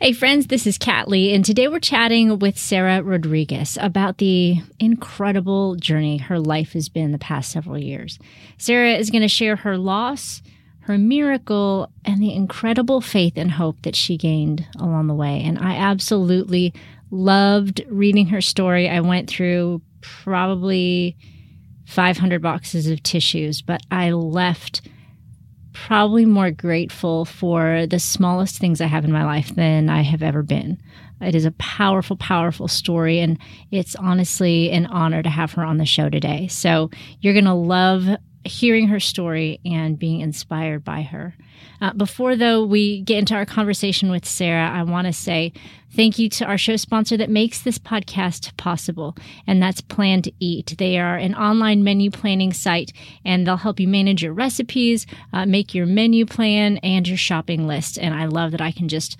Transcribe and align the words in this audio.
Hey, 0.00 0.12
friends, 0.12 0.48
this 0.48 0.66
is 0.66 0.76
Kat 0.76 1.06
Lee, 1.06 1.32
and 1.32 1.44
today 1.44 1.68
we're 1.68 1.78
chatting 1.78 2.40
with 2.40 2.58
Sarah 2.58 3.00
Rodriguez 3.00 3.78
about 3.80 4.18
the 4.18 4.60
incredible 4.80 5.76
journey 5.76 6.18
her 6.18 6.40
life 6.40 6.72
has 6.72 6.88
been 6.88 7.12
the 7.12 7.18
past 7.18 7.52
several 7.52 7.78
years. 7.78 8.18
Sarah 8.58 8.94
is 8.94 9.10
going 9.10 9.22
to 9.22 9.28
share 9.28 9.54
her 9.54 9.78
loss, 9.78 10.42
her 10.80 10.98
miracle, 10.98 11.92
and 12.04 12.20
the 12.20 12.34
incredible 12.34 13.00
faith 13.00 13.34
and 13.36 13.52
hope 13.52 13.82
that 13.82 13.94
she 13.94 14.16
gained 14.16 14.66
along 14.80 15.06
the 15.06 15.14
way. 15.14 15.40
And 15.44 15.60
I 15.60 15.76
absolutely 15.76 16.74
loved 17.12 17.80
reading 17.88 18.26
her 18.26 18.40
story. 18.40 18.88
I 18.88 18.98
went 18.98 19.30
through 19.30 19.80
probably 20.00 21.16
500 21.86 22.42
boxes 22.42 22.88
of 22.88 23.00
tissues, 23.04 23.62
but 23.62 23.80
I 23.92 24.10
left 24.10 24.80
probably 25.74 26.24
more 26.24 26.50
grateful 26.50 27.26
for 27.26 27.86
the 27.86 27.98
smallest 27.98 28.58
things 28.58 28.80
I 28.80 28.86
have 28.86 29.04
in 29.04 29.12
my 29.12 29.24
life 29.24 29.54
than 29.54 29.90
I 29.90 30.00
have 30.00 30.22
ever 30.22 30.42
been. 30.42 30.80
It 31.20 31.34
is 31.34 31.44
a 31.44 31.52
powerful, 31.52 32.16
powerful 32.16 32.68
story, 32.68 33.20
and 33.20 33.38
it's 33.70 33.94
honestly 33.96 34.70
an 34.70 34.86
honor 34.86 35.22
to 35.22 35.28
have 35.28 35.52
her 35.52 35.64
on 35.64 35.76
the 35.76 35.84
show 35.84 36.08
today. 36.08 36.48
So, 36.48 36.90
you're 37.20 37.34
going 37.34 37.44
to 37.44 37.54
love 37.54 38.08
hearing 38.44 38.88
her 38.88 39.00
story 39.00 39.60
and 39.64 39.98
being 39.98 40.20
inspired 40.20 40.84
by 40.84 41.02
her. 41.02 41.34
Uh, 41.80 41.92
before, 41.92 42.36
though, 42.36 42.64
we 42.64 43.00
get 43.02 43.18
into 43.18 43.34
our 43.34 43.46
conversation 43.46 44.10
with 44.10 44.26
Sarah, 44.26 44.70
I 44.70 44.82
want 44.82 45.06
to 45.06 45.12
say 45.12 45.52
thank 45.94 46.18
you 46.18 46.28
to 46.28 46.44
our 46.44 46.58
show 46.58 46.76
sponsor 46.76 47.16
that 47.16 47.30
makes 47.30 47.62
this 47.62 47.78
podcast 47.78 48.56
possible, 48.56 49.16
and 49.46 49.62
that's 49.62 49.80
Plan 49.80 50.22
to 50.22 50.32
Eat. 50.40 50.74
They 50.78 50.98
are 50.98 51.16
an 51.16 51.34
online 51.34 51.84
menu 51.84 52.10
planning 52.10 52.52
site, 52.52 52.92
and 53.24 53.46
they'll 53.46 53.56
help 53.56 53.80
you 53.80 53.88
manage 53.88 54.22
your 54.22 54.32
recipes, 54.32 55.06
uh, 55.32 55.46
make 55.46 55.74
your 55.74 55.86
menu 55.86 56.26
plan, 56.26 56.78
and 56.78 57.06
your 57.06 57.18
shopping 57.18 57.66
list. 57.66 57.98
And 57.98 58.14
I 58.14 58.26
love 58.26 58.50
that 58.52 58.60
I 58.60 58.72
can 58.72 58.88
just 58.88 59.16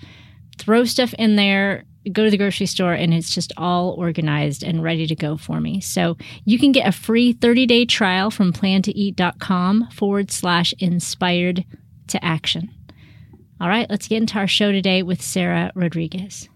throw 0.57 0.85
stuff 0.85 1.13
in 1.15 1.35
there 1.35 1.85
go 2.11 2.23
to 2.23 2.31
the 2.31 2.37
grocery 2.37 2.65
store 2.65 2.93
and 2.93 3.13
it's 3.13 3.33
just 3.33 3.53
all 3.57 3.91
organized 3.91 4.63
and 4.63 4.83
ready 4.83 5.07
to 5.07 5.15
go 5.15 5.37
for 5.37 5.59
me. 5.59 5.81
So 5.81 6.17
you 6.45 6.59
can 6.59 6.71
get 6.71 6.87
a 6.87 6.91
free 6.91 7.33
30 7.33 7.65
day 7.65 7.85
trial 7.85 8.31
from 8.31 8.53
plantoeat.com 8.53 9.89
forward 9.91 10.31
slash 10.31 10.73
inspired 10.79 11.65
to 12.07 12.23
action. 12.23 12.69
All 13.59 13.69
right, 13.69 13.89
let's 13.89 14.07
get 14.07 14.17
into 14.17 14.37
our 14.37 14.47
show 14.47 14.71
today 14.71 15.01
with 15.01 15.21
Sarah 15.21 15.71
Rodriguez. 15.75 16.49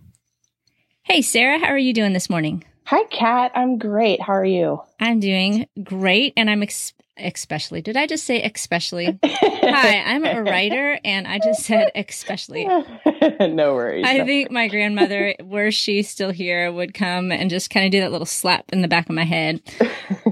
Hey, 1.03 1.21
Sarah, 1.21 1.57
how 1.59 1.67
are 1.67 1.77
you 1.77 1.93
doing 1.93 2.13
this 2.13 2.29
morning? 2.29 2.63
Hi, 2.85 3.03
Kat. 3.05 3.51
I'm 3.55 3.77
great. 3.77 4.21
How 4.21 4.33
are 4.33 4.45
you? 4.45 4.81
I'm 4.99 5.19
doing 5.19 5.67
great, 5.83 6.33
and 6.35 6.49
I'm 6.49 6.63
ex- 6.63 6.93
especially. 7.19 7.81
Did 7.81 7.97
I 7.97 8.07
just 8.07 8.25
say 8.25 8.41
especially? 8.41 9.19
Hi, 9.23 10.03
I'm 10.05 10.25
a 10.25 10.41
writer, 10.41 10.99
and 11.03 11.27
I 11.27 11.39
just 11.39 11.63
said 11.63 11.91
especially. 11.95 12.65
no 13.39 13.73
worries. 13.73 14.05
I 14.07 14.25
think 14.25 14.51
my 14.51 14.67
grandmother, 14.67 15.35
were 15.41 15.71
she 15.71 16.03
still 16.03 16.31
here, 16.31 16.71
would 16.71 16.93
come 16.93 17.31
and 17.31 17.49
just 17.49 17.69
kind 17.69 17.85
of 17.85 17.91
do 17.91 17.99
that 18.01 18.11
little 18.11 18.25
slap 18.25 18.65
in 18.71 18.81
the 18.81 18.87
back 18.87 19.09
of 19.09 19.15
my 19.15 19.25
head. 19.25 19.61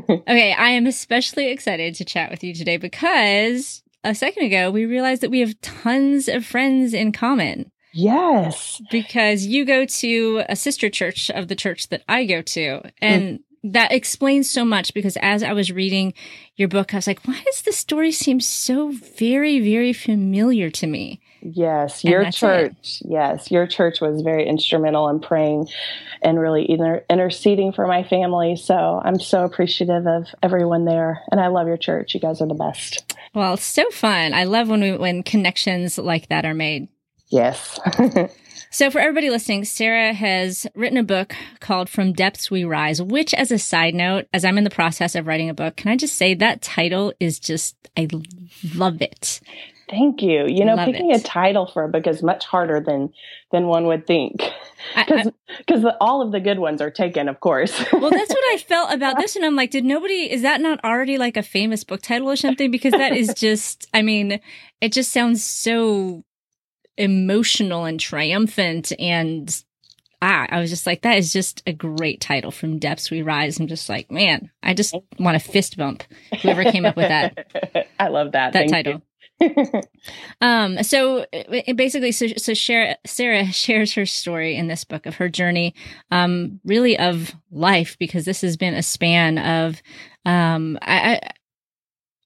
okay, 0.09 0.53
I 0.53 0.69
am 0.69 0.87
especially 0.87 1.49
excited 1.49 1.95
to 1.95 2.05
chat 2.05 2.31
with 2.31 2.43
you 2.43 2.53
today 2.53 2.77
because 2.77 3.83
a 4.03 4.15
second 4.15 4.45
ago, 4.45 4.71
we 4.71 4.85
realized 4.85 5.21
that 5.21 5.31
we 5.31 5.41
have 5.41 5.59
tons 5.61 6.27
of 6.27 6.45
friends 6.45 6.93
in 6.93 7.11
common. 7.11 7.71
Yes. 7.93 8.81
Because 8.91 9.45
you 9.45 9.65
go 9.65 9.85
to 9.85 10.43
a 10.47 10.55
sister 10.55 10.89
church 10.89 11.31
of 11.31 11.47
the 11.47 11.55
church 11.55 11.89
that 11.89 12.03
I 12.07 12.25
go 12.25 12.41
to. 12.43 12.91
And 13.01 13.39
mm. 13.39 13.43
That 13.63 13.91
explains 13.91 14.49
so 14.49 14.63
much 14.63 14.93
because 14.93 15.17
as 15.17 15.43
I 15.43 15.53
was 15.53 15.71
reading 15.71 16.13
your 16.55 16.67
book, 16.67 16.93
I 16.93 16.97
was 16.97 17.07
like, 17.07 17.25
why 17.25 17.41
does 17.45 17.61
this 17.61 17.77
story 17.77 18.11
seem 18.11 18.39
so 18.39 18.91
very, 18.91 19.59
very 19.59 19.93
familiar 19.93 20.69
to 20.71 20.87
me? 20.87 21.21
Yes, 21.41 22.03
your 22.03 22.29
church. 22.31 23.01
It. 23.01 23.09
Yes, 23.09 23.51
your 23.51 23.67
church 23.67 24.01
was 24.01 24.21
very 24.21 24.47
instrumental 24.47 25.07
in 25.09 25.19
praying 25.19 25.67
and 26.21 26.39
really 26.39 26.69
inter- 26.69 27.05
interceding 27.09 27.71
for 27.71 27.85
my 27.87 28.03
family. 28.03 28.55
So 28.55 29.01
I'm 29.03 29.19
so 29.19 29.43
appreciative 29.43 30.07
of 30.07 30.27
everyone 30.41 30.85
there, 30.85 31.21
and 31.31 31.39
I 31.39 31.47
love 31.47 31.67
your 31.67 31.77
church. 31.77 32.13
You 32.13 32.19
guys 32.19 32.41
are 32.41 32.47
the 32.47 32.55
best. 32.55 33.15
Well, 33.33 33.53
it's 33.53 33.63
so 33.63 33.89
fun. 33.91 34.33
I 34.33 34.45
love 34.45 34.67
when 34.67 34.81
we 34.81 34.97
when 34.97 35.23
connections 35.23 35.97
like 35.97 36.29
that 36.29 36.45
are 36.45 36.55
made. 36.55 36.87
Yes. 37.29 37.79
so, 38.69 38.91
for 38.91 38.99
everybody 38.99 39.29
listening, 39.29 39.65
Sarah 39.65 40.13
has 40.13 40.67
written 40.75 40.97
a 40.97 41.03
book 41.03 41.33
called 41.59 41.89
From 41.89 42.13
Depths 42.13 42.51
We 42.51 42.63
Rise, 42.63 43.01
which, 43.01 43.33
as 43.33 43.51
a 43.51 43.59
side 43.59 43.95
note, 43.95 44.27
as 44.33 44.43
I'm 44.43 44.57
in 44.57 44.63
the 44.63 44.69
process 44.69 45.15
of 45.15 45.27
writing 45.27 45.49
a 45.49 45.53
book, 45.53 45.75
can 45.77 45.91
I 45.91 45.95
just 45.95 46.15
say 46.17 46.33
that 46.35 46.61
title 46.61 47.13
is 47.19 47.39
just, 47.39 47.75
I 47.95 48.07
love 48.75 49.01
it. 49.01 49.39
Thank 49.89 50.21
you. 50.21 50.45
You 50.47 50.65
know, 50.65 50.75
Love 50.75 50.87
picking 50.87 51.11
it. 51.11 51.21
a 51.21 51.23
title 51.23 51.65
for 51.65 51.83
a 51.83 51.87
book 51.87 52.07
is 52.07 52.21
much 52.21 52.45
harder 52.45 52.83
than 52.85 53.13
than 53.53 53.67
one 53.67 53.87
would 53.87 54.05
think, 54.05 54.43
because 54.97 55.31
because 55.59 55.85
all 56.01 56.21
of 56.21 56.33
the 56.33 56.41
good 56.41 56.59
ones 56.59 56.81
are 56.81 56.91
taken, 56.91 57.29
of 57.29 57.39
course. 57.39 57.71
well, 57.93 58.09
that's 58.09 58.29
what 58.29 58.53
I 58.53 58.57
felt 58.67 58.91
about 58.91 59.17
this, 59.17 59.37
and 59.37 59.45
I'm 59.45 59.55
like, 59.55 59.71
did 59.71 59.85
nobody? 59.85 60.29
Is 60.29 60.41
that 60.41 60.59
not 60.59 60.83
already 60.83 61.17
like 61.17 61.37
a 61.37 61.43
famous 61.43 61.85
book 61.85 62.01
title 62.01 62.29
or 62.29 62.35
something? 62.35 62.69
Because 62.69 62.91
that 62.91 63.15
is 63.15 63.33
just, 63.33 63.87
I 63.93 64.01
mean, 64.01 64.41
it 64.81 64.91
just 64.91 65.13
sounds 65.13 65.41
so 65.41 66.25
emotional 66.97 67.85
and 67.85 67.99
triumphant 67.99 68.91
and 68.99 69.63
ah, 70.21 70.47
I 70.49 70.59
was 70.59 70.69
just 70.69 70.87
like, 70.87 71.03
that 71.03 71.17
is 71.17 71.31
just 71.31 71.61
a 71.67 71.73
great 71.73 72.21
title 72.21 72.51
from 72.51 72.79
Depths 72.79 73.11
We 73.11 73.21
Rise. 73.21 73.59
I'm 73.59 73.67
just 73.67 73.89
like, 73.89 74.11
man, 74.11 74.49
I 74.63 74.73
just 74.73 74.95
want 75.19 75.37
a 75.37 75.39
fist 75.39 75.77
bump 75.77 76.03
whoever 76.41 76.63
came 76.63 76.85
up 76.85 76.95
with 76.95 77.09
that. 77.09 77.87
I 77.99 78.07
love 78.07 78.31
that. 78.31 78.53
That 78.53 78.69
Thank 78.69 78.71
title. 78.71 79.01
um, 80.41 80.81
so 80.81 81.25
basically, 81.75 82.11
so, 82.11 82.27
so 82.37 82.53
Sarah, 82.53 82.95
Sarah 83.05 83.45
shares 83.51 83.93
her 83.93 84.05
story 84.05 84.55
in 84.55 84.67
this 84.67 84.83
book 84.83 85.05
of 85.05 85.15
her 85.15 85.29
journey, 85.29 85.75
um, 86.09 86.59
really 86.65 86.97
of 86.97 87.35
life, 87.51 87.97
because 87.99 88.25
this 88.25 88.41
has 88.41 88.57
been 88.57 88.73
a 88.73 88.81
span 88.81 89.37
of, 89.37 89.81
um, 90.25 90.79
I, 90.81 91.21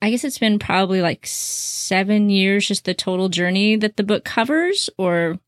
I, 0.02 0.10
guess 0.10 0.24
it's 0.24 0.40
been 0.40 0.60
probably 0.60 1.02
like 1.02 1.26
seven 1.26 2.30
years, 2.30 2.68
just 2.68 2.86
the 2.86 2.94
total 2.94 3.30
journey 3.30 3.76
that 3.76 3.98
the 3.98 4.04
book 4.04 4.24
covers, 4.24 4.90
or 4.98 5.40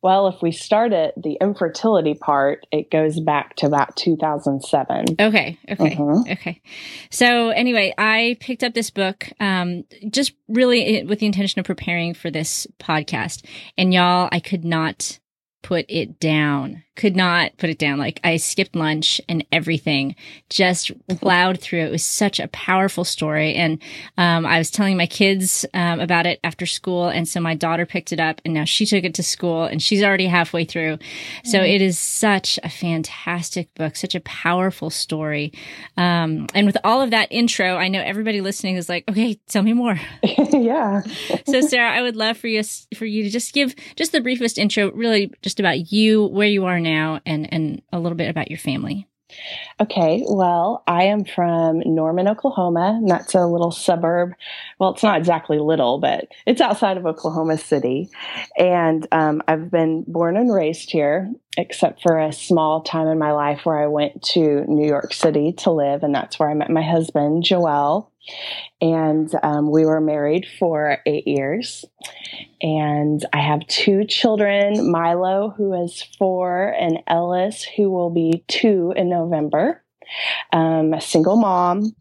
well, 0.00 0.28
if 0.28 0.40
we 0.42 0.52
start 0.52 0.92
at 0.92 1.20
the 1.20 1.38
infertility 1.40 2.14
part, 2.14 2.66
it 2.70 2.88
goes 2.88 3.18
back 3.18 3.56
to 3.56 3.66
about 3.66 3.96
2007. 3.96 5.16
Okay. 5.18 5.58
Okay. 5.68 5.96
Mm-hmm. 5.96 6.30
Okay. 6.30 6.62
So 7.10 7.48
anyway, 7.50 7.92
I 7.98 8.36
picked 8.38 8.62
up 8.62 8.74
this 8.74 8.90
book, 8.90 9.28
um, 9.40 9.84
just 10.08 10.34
really 10.46 11.02
with 11.02 11.18
the 11.18 11.26
intention 11.26 11.58
of 11.58 11.66
preparing 11.66 12.14
for 12.14 12.30
this 12.30 12.68
podcast. 12.78 13.44
And 13.76 13.92
y'all, 13.92 14.28
I 14.30 14.38
could 14.38 14.64
not 14.64 15.18
put 15.62 15.84
it 15.88 16.20
down. 16.20 16.84
Could 16.98 17.16
not 17.16 17.56
put 17.56 17.70
it 17.70 17.78
down. 17.78 17.98
Like 17.98 18.20
I 18.24 18.36
skipped 18.36 18.74
lunch 18.76 19.20
and 19.28 19.46
everything, 19.52 20.16
just 20.50 20.90
plowed 21.20 21.60
through. 21.60 21.84
It 21.84 21.90
was 21.90 22.04
such 22.04 22.40
a 22.40 22.48
powerful 22.48 23.04
story. 23.04 23.54
And 23.54 23.80
um, 24.16 24.44
I 24.44 24.58
was 24.58 24.70
telling 24.70 24.96
my 24.96 25.06
kids 25.06 25.64
um, 25.72 26.00
about 26.00 26.26
it 26.26 26.40
after 26.42 26.66
school. 26.66 27.08
And 27.08 27.28
so 27.28 27.40
my 27.40 27.54
daughter 27.54 27.86
picked 27.86 28.12
it 28.12 28.18
up 28.18 28.40
and 28.44 28.52
now 28.52 28.64
she 28.64 28.84
took 28.84 29.04
it 29.04 29.14
to 29.14 29.22
school 29.22 29.64
and 29.64 29.80
she's 29.80 30.02
already 30.02 30.26
halfway 30.26 30.64
through. 30.64 30.98
So 31.44 31.58
mm-hmm. 31.58 31.66
it 31.66 31.82
is 31.82 31.98
such 31.98 32.58
a 32.64 32.68
fantastic 32.68 33.72
book, 33.74 33.94
such 33.94 34.16
a 34.16 34.20
powerful 34.20 34.90
story. 34.90 35.52
Um, 35.96 36.48
and 36.52 36.66
with 36.66 36.76
all 36.82 37.00
of 37.00 37.12
that 37.12 37.30
intro, 37.30 37.76
I 37.76 37.86
know 37.86 38.02
everybody 38.02 38.40
listening 38.40 38.76
is 38.76 38.88
like, 38.88 39.08
okay, 39.08 39.38
tell 39.46 39.62
me 39.62 39.72
more. 39.72 40.00
yeah. 40.22 41.02
so 41.46 41.60
Sarah, 41.60 41.92
I 41.92 42.02
would 42.02 42.16
love 42.16 42.36
for 42.36 42.48
you, 42.48 42.62
for 42.96 43.06
you 43.06 43.22
to 43.22 43.30
just 43.30 43.54
give 43.54 43.74
just 43.94 44.10
the 44.10 44.20
briefest 44.20 44.58
intro, 44.58 44.90
really 44.90 45.30
just 45.42 45.60
about 45.60 45.92
you, 45.92 46.26
where 46.26 46.48
you 46.48 46.64
are 46.64 46.80
now, 46.80 46.87
and 47.24 47.52
and 47.52 47.82
a 47.92 47.98
little 47.98 48.16
bit 48.16 48.30
about 48.30 48.50
your 48.50 48.58
family. 48.58 49.06
Okay, 49.80 50.24
well, 50.26 50.82
I 50.86 51.04
am 51.04 51.24
from 51.24 51.80
Norman, 51.84 52.28
Oklahoma, 52.28 52.98
and 52.98 53.10
that's 53.10 53.34
a 53.34 53.46
little 53.46 53.70
suburb. 53.70 54.32
Well, 54.78 54.90
it's 54.94 55.02
not 55.02 55.18
exactly 55.18 55.58
little, 55.58 55.98
but 55.98 56.28
it's 56.46 56.62
outside 56.62 56.96
of 56.96 57.06
Oklahoma 57.06 57.58
City. 57.58 58.08
And 58.56 59.06
um, 59.12 59.42
I've 59.46 59.70
been 59.70 60.04
born 60.06 60.36
and 60.36 60.52
raised 60.52 60.90
here, 60.90 61.30
except 61.58 62.02
for 62.02 62.18
a 62.18 62.32
small 62.32 62.80
time 62.80 63.06
in 63.08 63.18
my 63.18 63.32
life 63.32 63.66
where 63.66 63.78
I 63.78 63.86
went 63.86 64.22
to 64.34 64.64
New 64.66 64.86
York 64.88 65.12
City 65.12 65.52
to 65.58 65.72
live, 65.72 66.02
and 66.02 66.14
that's 66.14 66.38
where 66.38 66.50
I 66.50 66.54
met 66.54 66.70
my 66.70 66.82
husband, 66.82 67.44
Joel. 67.44 68.07
And 68.80 69.30
um, 69.42 69.70
we 69.70 69.84
were 69.84 70.00
married 70.00 70.46
for 70.58 70.98
eight 71.06 71.26
years. 71.26 71.84
And 72.60 73.24
I 73.32 73.40
have 73.40 73.66
two 73.66 74.04
children 74.04 74.90
Milo, 74.90 75.54
who 75.56 75.82
is 75.84 76.02
four, 76.18 76.68
and 76.78 76.98
Ellis, 77.06 77.64
who 77.64 77.90
will 77.90 78.10
be 78.10 78.44
two 78.48 78.92
in 78.96 79.08
November. 79.08 79.82
Um, 80.52 80.94
a 80.94 81.00
single 81.00 81.36
mom. 81.36 81.94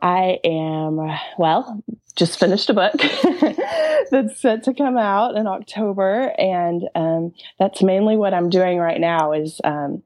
I 0.00 0.38
am, 0.44 0.98
well, 1.38 1.82
just 2.14 2.38
finished 2.38 2.68
a 2.70 2.74
book 2.74 2.92
that's 4.10 4.40
set 4.40 4.64
to 4.64 4.74
come 4.74 4.96
out 4.96 5.36
in 5.36 5.46
October. 5.46 6.32
And 6.38 6.82
um, 6.94 7.32
that's 7.58 7.82
mainly 7.82 8.16
what 8.16 8.34
I'm 8.34 8.50
doing 8.50 8.78
right 8.78 9.00
now 9.00 9.32
is 9.32 9.60
um, 9.64 10.02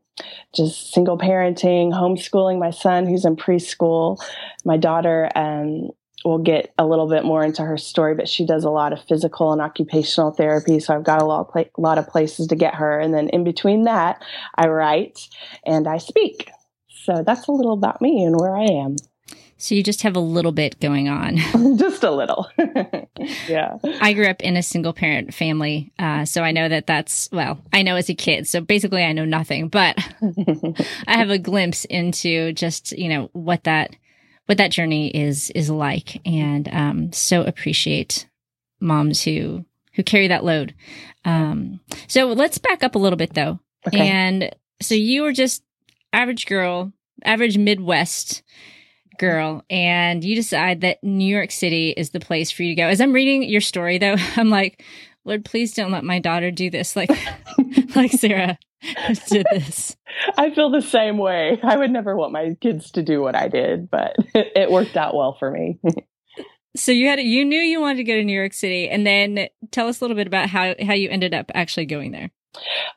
just 0.55 0.93
single 0.93 1.19
parenting, 1.19 1.93
homeschooling 1.93 2.59
my 2.59 2.70
son 2.70 3.06
who's 3.06 3.25
in 3.25 3.37
preschool. 3.37 4.19
My 4.64 4.76
daughter 4.76 5.31
um, 5.35 5.91
will 6.25 6.38
get 6.38 6.73
a 6.79 6.87
little 6.87 7.09
bit 7.09 7.25
more 7.25 7.44
into 7.44 7.62
her 7.62 7.79
story, 7.79 8.14
but 8.14 8.29
she 8.29 8.47
does 8.47 8.64
a 8.64 8.70
lot 8.70 8.93
of 8.93 9.03
physical 9.05 9.53
and 9.53 9.61
occupational 9.61 10.32
therapy. 10.32 10.79
So 10.81 10.94
I've 10.94 11.05
got 11.05 11.23
a 11.23 11.25
lot 11.25 11.50
pla- 11.50 11.64
lot 11.79 11.99
of 11.99 12.09
places 12.09 12.47
to 12.49 12.56
get 12.56 12.75
her. 12.75 12.99
And 12.99 13.14
then 13.14 13.29
in 13.31 13.44
between 13.44 13.85
that, 13.85 14.23
I 14.55 14.69
write 14.69 15.29
and 15.67 15.88
I 15.88 15.99
speak. 15.99 16.50
So 16.88 17.23
that's 17.26 17.49
a 17.49 17.53
little 17.53 17.73
about 17.73 18.00
me 18.00 18.25
and 18.25 18.37
where 18.38 18.55
I 18.55 18.65
am. 18.65 18.97
So 19.62 19.76
you 19.76 19.85
just 19.85 20.03
have 20.03 20.17
a 20.17 20.20
little 20.20 20.50
bit 20.50 20.81
going 20.81 21.09
on. 21.09 21.37
just 21.76 22.03
a 22.03 22.11
little. 22.11 22.50
yeah. 23.49 23.79
I 24.00 24.12
grew 24.12 24.26
up 24.26 24.43
in 24.43 24.56
a 24.56 24.62
single 24.62 24.93
parent 24.93 25.32
family. 25.32 25.93
Uh, 26.00 26.25
so 26.25 26.43
I 26.43 26.50
know 26.50 26.69
that 26.69 26.88
that's, 26.88 27.29
well, 27.31 27.61
I 27.73 27.82
know 27.82 27.94
as 27.94 28.09
a 28.09 28.14
kid. 28.14 28.49
So 28.49 28.61
basically 28.61 29.05
I 29.05 29.12
know 29.12 29.25
nothing, 29.25 29.69
but 29.69 29.97
I 31.06 31.17
have 31.17 31.31
a 31.31 31.38
glimpse 31.38 31.85
into 31.85 32.53
just, 32.55 32.91
you 32.91 33.09
know, 33.09 33.31
what 33.35 33.62
that, 33.62 33.94
what 34.47 34.59
that 34.59 34.73
journey 34.73 35.11
is, 35.11 35.50
is 35.50 35.70
like. 35.70 36.20
And, 36.26 36.69
um, 36.75 37.12
so 37.12 37.44
appreciate 37.44 38.29
moms 38.81 39.23
who, 39.23 39.65
who 39.94 40.03
carry 40.03 40.26
that 40.26 40.43
load. 40.43 40.75
Um, 41.25 41.79
so 42.08 42.32
let's 42.32 42.58
back 42.58 42.82
up 42.82 42.97
a 42.97 42.99
little 42.99 43.17
bit 43.17 43.35
though. 43.35 43.61
Okay. 43.87 44.08
And 44.08 44.56
so 44.81 44.97
you 44.97 45.23
were 45.23 45.32
just 45.32 45.62
average 46.12 46.47
girl, 46.47 46.93
average 47.25 47.56
Midwest 47.56 48.43
girl 49.19 49.64
and 49.70 50.25
you 50.25 50.35
decide 50.35 50.81
that 50.82 51.03
New 51.03 51.26
York 51.26 51.50
City 51.50 51.91
is 51.91 52.11
the 52.11 52.20
place 52.20 52.50
for 52.50 52.62
you 52.62 52.70
to 52.75 52.81
go. 52.81 52.88
As 52.88 53.00
I'm 53.00 53.12
reading 53.12 53.43
your 53.43 53.61
story 53.61 53.99
though, 53.99 54.17
I'm 54.37 54.50
like, 54.50 54.85
Lord, 55.25 55.44
please 55.44 55.73
don't 55.75 55.93
let 55.93 56.05
my 56.05 56.19
daughter 56.19 56.50
do 56.50 56.70
this 56.70 56.97
like 56.97 57.11
like 57.97 58.12
Sarah 58.12 58.59
did 59.29 59.47
this. 59.50 59.97
I 60.37 60.50
feel 60.55 60.70
the 60.70 60.82
same 60.82 61.19
way. 61.19 61.59
I 61.62 61.76
would 61.76 61.91
never 61.91 62.17
want 62.17 62.32
my 62.32 62.56
kids 62.61 62.91
to 62.93 63.03
do 63.03 63.20
what 63.23 63.37
I 63.37 63.49
did, 63.49 63.91
but 63.91 64.17
it, 64.35 64.70
worked 64.70 64.97
out 64.97 65.15
well 65.15 65.37
for 65.38 65.50
me. 65.50 65.79
so 66.76 66.91
you 66.91 67.08
had 67.08 67.20
you 67.20 67.44
knew 67.44 67.61
you 67.61 67.81
wanted 67.81 67.99
to 67.99 68.05
go 68.05 68.15
to 68.15 68.25
New 68.25 68.37
York 68.37 68.53
City 68.53 68.88
and 68.88 69.06
then 69.06 69.49
tell 69.70 69.88
us 69.88 70.00
a 70.00 70.05
little 70.05 70.17
bit 70.17 70.26
about 70.26 70.49
how 70.49 70.75
how 70.85 70.94
you 70.94 71.08
ended 71.11 71.35
up 71.35 71.50
actually 71.55 71.87
going 71.87 72.11
there. 72.11 72.31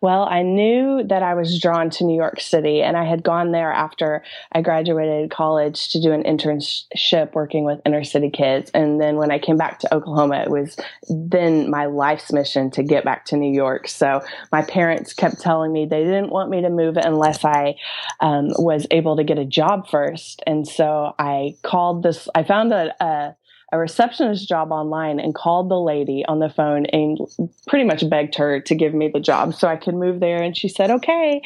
Well, 0.02 0.28
I 0.30 0.42
knew 0.42 1.04
that 1.07 1.24
I 1.24 1.34
was 1.34 1.60
drawn 1.60 1.90
to 1.92 2.04
New 2.04 2.16
York 2.16 2.42
City, 2.42 2.81
and 2.81 2.98
I 2.98 3.06
had 3.06 3.24
gone 3.24 3.52
there 3.52 3.72
after 3.72 4.24
I 4.52 4.62
graduated 4.62 5.31
college 5.31 5.90
to 5.90 6.02
do 6.02 6.12
an 6.12 6.24
internship 6.24 7.34
working 7.34 7.63
with 7.63 7.81
inner 7.86 8.04
city 8.04 8.30
kids. 8.30 8.69
And 8.74 9.00
then 9.00 9.16
when 9.16 9.31
I 9.31 9.40
came 9.40 9.57
back 9.57 9.80
to 9.80 9.94
Oklahoma, 9.94 10.42
it 10.42 10.50
was 10.50 10.78
then 11.10 11.69
my 11.69 11.86
life's 11.86 12.34
mission 12.34 12.69
to 12.72 12.84
get 12.84 13.06
back 13.06 13.25
to 13.25 13.38
New 13.38 13.54
York. 13.54 13.88
So 13.88 14.22
my 14.52 14.62
parents 14.62 15.13
kept 15.13 15.40
telling 15.40 15.72
me 15.72 15.86
they 15.86 16.04
didn't 16.04 16.31
want 16.31 16.50
me 16.50 16.62
to 16.62 16.69
move 16.69 16.98
unless 16.98 17.46
I 17.46 17.75
um, 18.19 18.50
was 18.57 18.86
able 18.92 19.16
to 19.16 19.24
get 19.24 19.40
a 19.40 19.46
job 19.46 19.88
first. 19.90 20.44
And 20.46 20.68
so 20.68 21.16
I 21.18 21.56
called 21.63 22.04
this, 22.04 22.28
I 22.36 22.44
found 22.44 22.74
a, 22.74 22.94
a 23.04 23.36
a 23.75 23.77
receptionist 23.77 24.48
job 24.48 24.72
online 24.72 25.19
and 25.19 25.36
called 25.36 25.69
the 25.69 25.80
lady 25.80 26.24
on 26.25 26.39
the 26.39 26.50
phone 26.50 26.86
and 26.88 27.19
pretty 27.68 27.86
much 27.86 28.10
begged 28.10 28.36
her 28.36 28.62
to 28.62 28.74
give 28.74 28.94
me 28.94 29.10
the 29.13 29.19
job 29.19 29.54
so 29.54 29.68
I 29.68 29.75
could 29.75 29.95
move 29.95 30.22
there. 30.22 30.42
And 30.42 30.56
she 30.56 30.69
said, 30.69 30.89
okay, 30.89 31.42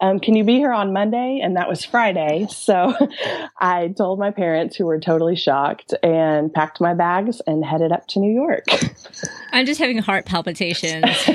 um, 0.00 0.20
can 0.20 0.36
you 0.36 0.44
be 0.44 0.54
here 0.56 0.72
on 0.72 0.92
Monday? 0.92 1.40
And 1.42 1.56
that 1.56 1.68
was 1.68 1.84
Friday. 1.84 2.46
So 2.50 2.94
I 3.60 3.88
told 3.96 4.18
my 4.18 4.30
parents, 4.30 4.76
who 4.76 4.86
were 4.86 5.00
totally 5.00 5.36
shocked, 5.36 5.92
and 6.02 6.52
packed 6.54 6.80
my 6.80 6.94
bags 6.94 7.42
and 7.46 7.64
headed 7.64 7.90
up 7.90 8.06
to 8.08 8.20
New 8.20 8.32
York. 8.32 8.64
I'm 9.52 9.66
just 9.66 9.80
having 9.80 9.98
heart 9.98 10.24
palpitations. 10.24 11.04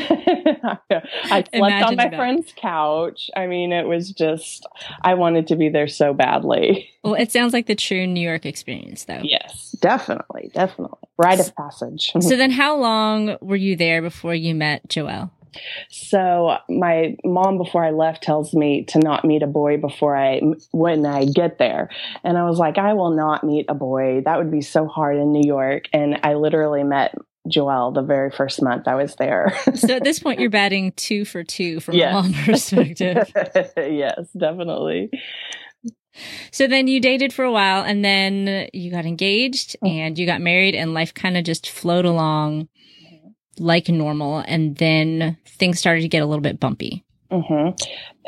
I 0.64 1.44
slept 1.54 1.84
on 1.84 1.96
my 1.96 2.10
that. 2.10 2.16
friend's 2.16 2.54
couch. 2.56 3.30
I 3.36 3.48
mean, 3.48 3.72
it 3.72 3.88
was 3.88 4.12
just, 4.12 4.66
I 5.02 5.14
wanted 5.14 5.48
to 5.48 5.56
be 5.56 5.70
there 5.70 5.88
so 5.88 6.14
badly. 6.14 6.90
Well, 7.04 7.16
it 7.16 7.32
sounds 7.32 7.54
like 7.54 7.68
the 7.68 7.76
true 7.76 8.08
New 8.08 8.22
York 8.22 8.46
experience, 8.46 9.06
though. 9.06 9.22
Yes, 9.24 9.67
definitely. 9.80 10.52
Definitely. 10.54 11.00
Rite 11.18 11.40
of 11.40 11.56
passage. 11.56 12.12
so 12.20 12.36
then, 12.36 12.52
how 12.52 12.78
long 12.78 13.38
were 13.42 13.56
you 13.56 13.76
there 13.76 14.02
before 14.02 14.36
you 14.36 14.56
met 14.56 14.88
Joel? 14.90 15.32
So 15.90 16.58
my 16.70 17.16
mom 17.24 17.58
before 17.58 17.84
I 17.84 17.92
left 17.92 18.22
tells 18.22 18.54
me 18.54 18.84
to 18.86 19.00
not 19.00 19.26
meet 19.26 19.42
a 19.42 19.48
boy 19.48 19.78
before 19.78 20.16
I 20.16 20.42
when 20.72 21.06
I 21.06 21.26
get 21.26 21.58
there. 21.58 21.90
And 22.24 22.38
I 22.38 22.44
was 22.44 22.60
like 22.60 22.78
I 22.78 22.94
will 22.94 23.16
not 23.16 23.44
meet 23.44 23.66
a 23.68 23.74
boy. 23.74 24.22
That 24.26 24.38
would 24.38 24.52
be 24.52 24.62
so 24.62 24.88
hard 24.88 25.18
in 25.18 25.32
New 25.32 25.48
York 25.48 25.86
and 25.94 26.20
I 26.24 26.36
literally 26.36 26.84
met 26.84 27.16
Joel 27.48 27.92
the 27.92 28.02
very 28.02 28.30
first 28.30 28.62
month 28.62 28.88
I 28.88 28.96
was 28.96 29.16
there. 29.16 29.58
so 29.76 29.96
at 29.96 30.04
this 30.04 30.20
point, 30.20 30.40
you're 30.40 30.50
batting 30.50 30.92
two 30.94 31.26
for 31.26 31.44
two 31.44 31.80
from 31.80 31.96
yes. 31.96 32.12
a 32.12 32.14
mom 32.14 32.34
perspective. 32.46 33.32
yes, 33.78 34.30
definitely. 34.38 35.10
So 36.52 36.68
then 36.68 36.88
you 36.88 37.00
dated 37.00 37.34
for 37.34 37.46
a 37.46 37.52
while 37.52 37.84
and 37.84 38.04
then 38.04 38.69
you 38.74 38.92
got 38.92 39.06
engaged 39.06 39.75
mm-hmm. 39.84 39.88
and 39.88 40.19
you 40.19 40.25
got 40.25 40.42
married 40.42 40.75
and 40.75 40.94
life 40.94 41.14
kind 41.14 41.38
of 41.38 41.44
just 41.44 41.69
flowed 41.69 42.06
along 42.06 42.69
like 43.60 43.90
normal. 43.90 44.40
And 44.40 44.75
then 44.78 45.38
things 45.46 45.80
started 45.80 46.02
to 46.02 46.08
get 46.08 46.22
a 46.22 46.25
little 46.25 46.42
bit 46.42 46.60
bumpy. 46.60 47.04
Mm-hmm 47.32 47.70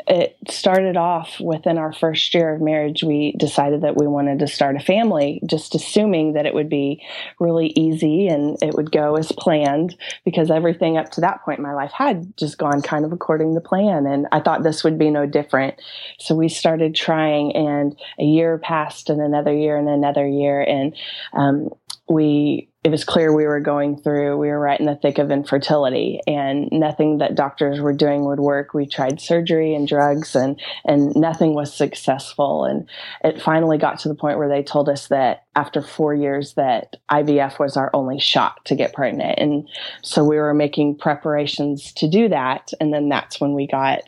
it 0.06 0.36
started 0.48 0.96
off 0.96 1.38
within 1.40 1.78
our 1.78 1.92
first 1.92 2.32
year 2.34 2.54
of 2.54 2.60
marriage, 2.60 3.02
we 3.02 3.32
decided 3.38 3.82
that 3.82 3.96
we 3.96 4.06
wanted 4.06 4.38
to 4.38 4.46
start 4.46 4.76
a 4.76 4.80
family, 4.80 5.40
just 5.46 5.74
assuming 5.74 6.32
that 6.32 6.46
it 6.46 6.54
would 6.54 6.68
be 6.68 7.02
really 7.38 7.68
easy 7.76 8.26
and 8.26 8.56
it 8.62 8.74
would 8.74 8.90
go 8.90 9.16
as 9.16 9.32
planned 9.32 9.96
because 10.24 10.50
everything 10.50 10.96
up 10.96 11.10
to 11.10 11.20
that 11.20 11.42
point 11.44 11.58
in 11.58 11.64
my 11.64 11.74
life 11.74 11.92
had 11.92 12.36
just 12.36 12.58
gone 12.58 12.82
kind 12.82 13.04
of 13.04 13.12
according 13.12 13.54
to 13.54 13.60
plan. 13.60 14.06
And 14.06 14.26
I 14.32 14.40
thought 14.40 14.62
this 14.62 14.84
would 14.84 14.98
be 14.98 15.10
no 15.10 15.26
different. 15.26 15.80
So 16.18 16.34
we 16.34 16.48
started 16.48 16.94
trying, 16.94 17.54
and 17.54 17.98
a 18.18 18.24
year 18.24 18.58
passed, 18.58 19.10
and 19.10 19.20
another 19.20 19.54
year, 19.54 19.76
and 19.76 19.88
another 19.88 20.26
year. 20.26 20.60
And 20.60 20.96
um, 21.32 21.70
we 22.08 22.69
it 22.82 22.90
was 22.90 23.04
clear 23.04 23.34
we 23.34 23.44
were 23.44 23.60
going 23.60 24.00
through 24.00 24.38
we 24.38 24.48
were 24.48 24.58
right 24.58 24.80
in 24.80 24.86
the 24.86 24.96
thick 24.96 25.18
of 25.18 25.30
infertility 25.30 26.18
and 26.26 26.66
nothing 26.72 27.18
that 27.18 27.34
doctors 27.34 27.78
were 27.78 27.92
doing 27.92 28.24
would 28.24 28.40
work. 28.40 28.72
We 28.72 28.86
tried 28.86 29.20
surgery 29.20 29.74
and 29.74 29.86
drugs 29.86 30.34
and 30.34 30.58
and 30.86 31.14
nothing 31.14 31.54
was 31.54 31.74
successful. 31.74 32.64
And 32.64 32.88
it 33.22 33.42
finally 33.42 33.76
got 33.76 33.98
to 34.00 34.08
the 34.08 34.14
point 34.14 34.38
where 34.38 34.48
they 34.48 34.62
told 34.62 34.88
us 34.88 35.08
that 35.08 35.44
after 35.54 35.82
4 35.82 36.14
years 36.14 36.54
that 36.54 36.96
IVF 37.10 37.58
was 37.58 37.76
our 37.76 37.90
only 37.92 38.18
shot 38.18 38.64
to 38.64 38.74
get 38.74 38.94
pregnant. 38.94 39.38
And 39.38 39.68
so 40.02 40.24
we 40.24 40.36
were 40.36 40.54
making 40.54 40.96
preparations 40.96 41.92
to 41.94 42.08
do 42.08 42.30
that 42.30 42.72
and 42.80 42.94
then 42.94 43.10
that's 43.10 43.40
when 43.40 43.52
we 43.52 43.66
got 43.66 44.00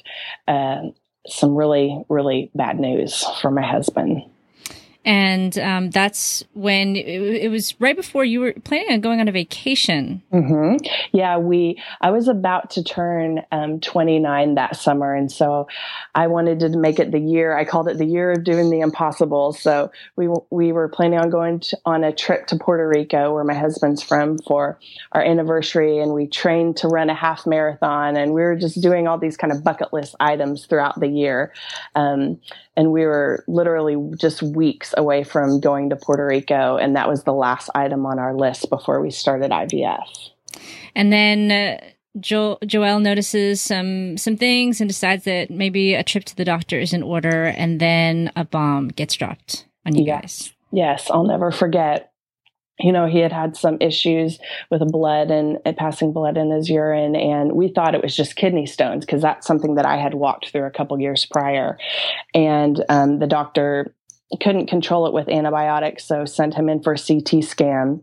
uh, 0.49 0.85
some 1.27 1.55
really 1.55 2.03
really 2.09 2.51
bad 2.55 2.81
news 2.81 3.25
for 3.41 3.51
my 3.51 3.63
husband 3.63 4.23
and 5.05 5.59
um, 5.59 5.91
that's 5.91 6.45
when 6.55 6.95
it, 6.95 7.07
it, 7.43 7.51
was 7.51 7.79
right 7.81 7.97
before 7.97 8.25
you 8.25 8.41
were 8.41 8.53
planning 8.65 8.93
on 8.93 9.01
going 9.01 9.21
on 9.21 9.27
a 9.27 9.33
vacation. 9.33 10.23
Mm-hmm. 10.33 10.85
Yeah, 11.13 11.39
we. 11.39 11.83
I 12.01 12.13
was 12.13 12.29
about 12.29 12.71
to 12.73 12.85
turn 12.85 13.43
um, 13.51 13.81
29 13.81 14.55
that 14.55 14.77
summer, 14.77 15.13
and 15.13 15.31
so 15.31 15.67
I 16.15 16.29
wanted 16.29 16.61
to 16.61 16.69
make 16.71 17.01
it 17.01 17.11
the 17.11 17.19
year. 17.19 17.57
I 17.57 17.65
called 17.65 17.89
it 17.89 17.99
the 17.99 18.07
year 18.07 18.31
of 18.31 18.45
doing 18.45 18.71
the 18.71 18.81
impossible. 18.81 19.53
So 19.53 19.91
we 20.15 20.29
we 20.51 20.71
were 20.71 20.89
planning 20.89 21.19
on 21.19 21.31
going 21.31 21.61
to, 21.61 21.79
on 21.85 22.05
a 22.05 22.13
trip 22.13 22.47
to 22.49 22.57
Puerto 22.57 22.89
Rico, 22.89 23.35
where 23.35 23.45
my 23.45 23.55
husband's 23.55 24.03
from, 24.03 24.39
for 24.39 24.79
our 25.11 25.23
anniversary, 25.23 25.99
and 25.99 26.15
we 26.15 26.29
trained 26.29 26.77
to 26.79 26.89
run 26.89 27.11
a 27.11 27.15
half 27.15 27.45
marathon, 27.45 28.17
and 28.17 28.35
we 28.35 28.43
were 28.43 28.57
just 28.57 28.81
doing 28.81 29.09
all 29.09 29.19
these 29.19 29.37
kind 29.37 29.53
of 29.53 29.65
bucket 29.65 29.93
list 29.93 30.15
items 30.21 30.67
throughout 30.67 31.01
the 31.01 31.09
year. 31.09 31.53
Um, 31.97 32.41
and 32.77 32.93
we 32.93 33.05
were 33.05 33.45
literally 33.49 33.97
just 34.17 34.43
weeks 34.43 34.95
away 34.97 35.25
from 35.25 35.61
going 35.61 35.91
to 35.91 35.97
Puerto 35.97 36.27
Rico, 36.27 36.77
and 36.77 36.97
that 36.97 37.09
was 37.09 37.25
the 37.25 37.33
last 37.33 37.71
item 37.75 38.07
on 38.07 38.19
our 38.19 38.35
list 38.35 38.71
before 38.71 39.01
we 39.01 39.11
started 39.11 39.51
IVF. 39.51 40.31
And 40.95 41.13
then 41.13 41.51
uh, 41.51 41.85
jo- 42.21 42.59
Joel 42.67 43.01
notices 43.01 43.61
some 43.61 44.17
some 44.17 44.37
things 44.37 44.81
and 44.81 44.89
decides 44.89 45.25
that 45.25 45.51
maybe 45.51 45.95
a 45.95 46.03
trip 46.03 46.25
to 46.25 46.37
the 46.37 46.45
doctor 46.45 46.79
is 46.79 46.93
in 46.93 47.03
order, 47.03 47.45
and 47.45 47.81
then 47.81 48.33
a 48.37 48.45
bomb 48.45 48.89
gets 48.89 49.15
dropped 49.15 49.67
on 49.87 49.95
you 49.95 50.05
yes. 50.05 50.21
guys. 50.21 50.53
Yes, 50.73 51.11
I'll 51.11 51.25
never 51.25 51.51
forget. 51.51 52.12
You 52.83 52.93
know, 52.93 53.07
he 53.07 53.19
had 53.19 53.33
had 53.33 53.57
some 53.57 53.77
issues 53.81 54.39
with 54.71 54.91
blood 54.91 55.31
and, 55.31 55.59
and 55.65 55.77
passing 55.77 56.13
blood 56.13 56.37
in 56.37 56.51
his 56.51 56.69
urine, 56.69 57.15
and 57.15 57.53
we 57.53 57.69
thought 57.69 57.95
it 57.95 58.03
was 58.03 58.17
just 58.17 58.37
kidney 58.37 58.67
stones 58.67 59.05
because 59.05 59.23
that's 59.23 59.47
something 59.47 59.77
that 59.77 59.87
I 59.87 59.97
had 59.97 60.15
walked 60.15 60.51
through 60.51 60.65
a 60.65 60.71
couple 60.71 61.01
years 61.01 61.27
prior. 61.27 61.79
And 62.35 62.85
um, 62.89 63.19
the 63.19 63.27
doctor 63.27 63.95
couldn't 64.41 64.67
control 64.67 65.07
it 65.07 65.13
with 65.13 65.29
antibiotics, 65.29 66.05
so 66.05 66.25
sent 66.25 66.55
him 66.55 66.69
in 66.69 66.83
for 66.83 66.95
a 66.95 66.99
CT 66.99 67.45
scan. 67.45 68.03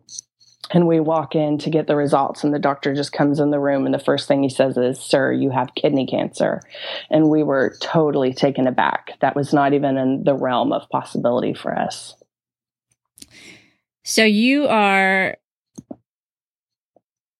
And 0.72 0.88
we 0.88 1.00
walk 1.00 1.36
in 1.36 1.58
to 1.60 1.72
get 1.72 1.88
the 1.88 1.96
results 1.96 2.44
and 2.44 2.54
the 2.54 2.60
doctor 2.60 2.94
just 2.94 3.12
comes 3.12 3.40
in 3.40 3.50
the 3.50 3.60
room 3.60 3.86
and 3.86 3.94
the 3.94 3.98
first 3.98 4.28
thing 4.28 4.44
he 4.44 4.50
says 4.50 4.78
is 4.78 5.00
sir 5.00 5.32
you 5.32 5.50
have 5.50 5.74
kidney 5.74 6.06
cancer. 6.06 6.62
And 7.10 7.28
we 7.28 7.42
were 7.42 7.76
totally 7.82 8.34
taken 8.34 8.68
aback. 8.68 9.14
That 9.22 9.36
was 9.36 9.52
not 9.52 9.74
even 9.74 9.98
in 9.98 10.26
the 10.26 10.36
realm 10.36 10.72
of 10.72 10.88
possibility 10.90 11.56
for 11.56 11.76
us 11.76 12.14
so 14.10 14.24
you 14.24 14.68
are 14.68 15.38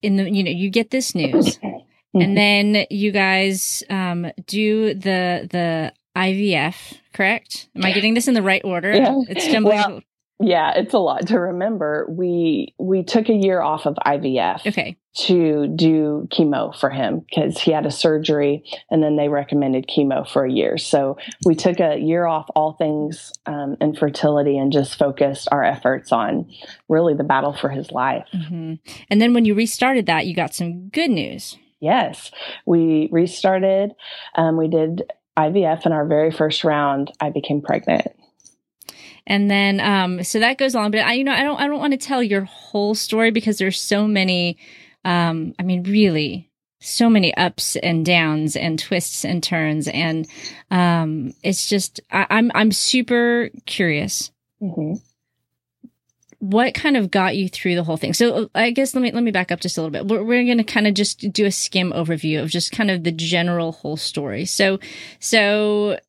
in 0.04 0.18
the 0.18 0.30
you 0.30 0.44
know 0.44 0.52
you 0.52 0.70
get 0.70 0.92
this 0.92 1.16
news 1.16 1.58
mm-hmm. 1.58 2.22
and 2.22 2.38
then 2.38 2.86
you 2.92 3.12
guys 3.12 3.84
um, 3.90 4.32
do 4.46 4.94
the 4.94 5.48
the 5.50 5.94
IVF, 6.16 6.98
correct? 7.14 7.70
Am 7.76 7.86
I 7.86 7.92
getting 7.92 8.14
this 8.14 8.28
in 8.28 8.34
the 8.34 8.42
right 8.42 8.62
order? 8.64 8.94
Yeah. 8.94 9.16
It's 9.30 9.48
jumbling. 9.48 9.78
Well, 9.78 10.02
yeah, 10.42 10.74
it's 10.78 10.94
a 10.94 11.00
lot 11.00 11.28
to 11.28 11.40
remember. 11.40 12.08
We 12.10 12.74
we 12.78 13.04
took 13.04 13.28
a 13.28 13.34
year 13.34 13.62
off 13.62 13.86
of 13.86 13.96
IVF. 14.06 14.66
Okay. 14.66 14.98
To 15.26 15.68
do 15.68 16.30
chemo 16.32 16.74
for 16.80 16.90
him 16.90 17.26
because 17.28 17.60
he 17.60 17.72
had 17.72 17.86
a 17.86 17.92
surgery 17.92 18.64
and 18.90 19.04
then 19.04 19.18
they 19.18 19.28
recommended 19.28 19.88
chemo 19.88 20.26
for 20.26 20.46
a 20.46 20.52
year. 20.52 20.78
So 20.78 21.18
we 21.46 21.56
took 21.56 21.80
a 21.82 21.98
year 21.98 22.26
off 22.26 22.46
all 22.56 22.74
things 22.74 23.34
um, 23.46 23.76
infertility 23.82 24.58
and 24.58 24.72
just 24.72 24.98
focused 24.98 25.50
our 25.52 25.64
efforts 25.64 26.14
on 26.14 26.50
really 26.88 27.16
the 27.16 27.24
battle 27.24 27.54
for 27.54 27.70
his 27.70 27.92
life. 27.92 28.28
Mm-hmm. 28.34 28.76
And 29.10 29.22
then 29.22 29.34
when 29.34 29.44
you 29.44 29.56
restarted 29.56 30.06
that, 30.06 30.26
you 30.26 30.36
got 30.36 30.54
some 30.54 30.88
good 30.90 31.10
news. 31.10 31.58
Yes, 31.82 32.32
we 32.66 33.10
restarted. 33.12 33.96
Um, 34.36 34.58
we 34.58 34.68
did 34.70 35.12
IVF 35.38 35.86
in 35.86 35.92
our 35.92 36.06
very 36.06 36.32
first 36.32 36.64
round. 36.64 37.12
I 37.20 37.30
became 37.30 37.62
pregnant. 37.62 38.08
And 39.30 39.50
then, 39.50 39.80
um, 39.80 40.24
so 40.24 40.40
that 40.40 40.58
goes 40.58 40.74
on, 40.74 40.90
but 40.90 41.02
I, 41.02 41.14
you 41.14 41.24
know, 41.24 41.32
I 41.32 41.44
don't, 41.44 41.62
I 41.62 41.68
don't 41.68 41.78
want 41.78 41.94
to 41.94 41.98
tell 41.98 42.24
your 42.24 42.46
whole 42.46 42.96
story 42.96 43.30
because 43.30 43.60
there's 43.60 43.80
so 43.80 44.08
many, 44.08 44.58
um, 45.06 45.54
I 45.60 45.64
mean, 45.64 45.84
really 45.84 46.50
so 46.82 47.10
many 47.10 47.36
ups 47.36 47.76
and 47.76 48.06
downs 48.06 48.56
and 48.56 48.80
twists 48.80 49.24
and 49.24 49.44
turns. 49.44 49.88
And, 49.88 50.28
um, 50.72 51.34
it's 51.44 51.70
just, 51.70 52.00
I, 52.12 52.22
am 52.22 52.28
I'm, 52.32 52.52
I'm 52.56 52.72
super 52.72 53.50
curious. 53.68 54.32
Mm-hmm. 54.62 54.94
What 56.40 56.74
kind 56.74 56.98
of 56.98 57.12
got 57.12 57.36
you 57.36 57.50
through 57.50 57.76
the 57.76 57.84
whole 57.84 57.98
thing? 57.98 58.14
So 58.14 58.50
I 58.56 58.72
guess 58.72 58.96
let 58.96 59.02
me, 59.02 59.12
let 59.12 59.24
me 59.24 59.32
back 59.32 59.52
up 59.52 59.60
just 59.60 59.78
a 59.78 59.82
little 59.82 59.92
bit. 59.92 60.08
We're, 60.08 60.24
we're 60.24 60.46
going 60.46 60.58
to 60.58 60.64
kind 60.64 60.88
of 60.88 60.96
just 60.96 61.32
do 61.32 61.46
a 61.46 61.52
skim 61.52 61.92
overview 61.92 62.42
of 62.42 62.50
just 62.50 62.72
kind 62.72 62.90
of 62.90 63.04
the 63.04 63.12
general 63.12 63.74
whole 63.74 63.98
story. 63.98 64.46
So, 64.46 64.80
so 65.20 66.00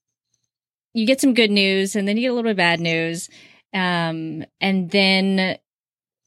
you 0.94 1.06
get 1.06 1.20
some 1.20 1.34
good 1.34 1.50
news 1.50 1.96
and 1.96 2.06
then 2.06 2.16
you 2.16 2.22
get 2.22 2.28
a 2.28 2.32
little 2.32 2.44
bit 2.44 2.52
of 2.52 2.56
bad 2.56 2.80
news. 2.80 3.28
Um, 3.72 4.44
and 4.60 4.90
then 4.90 5.58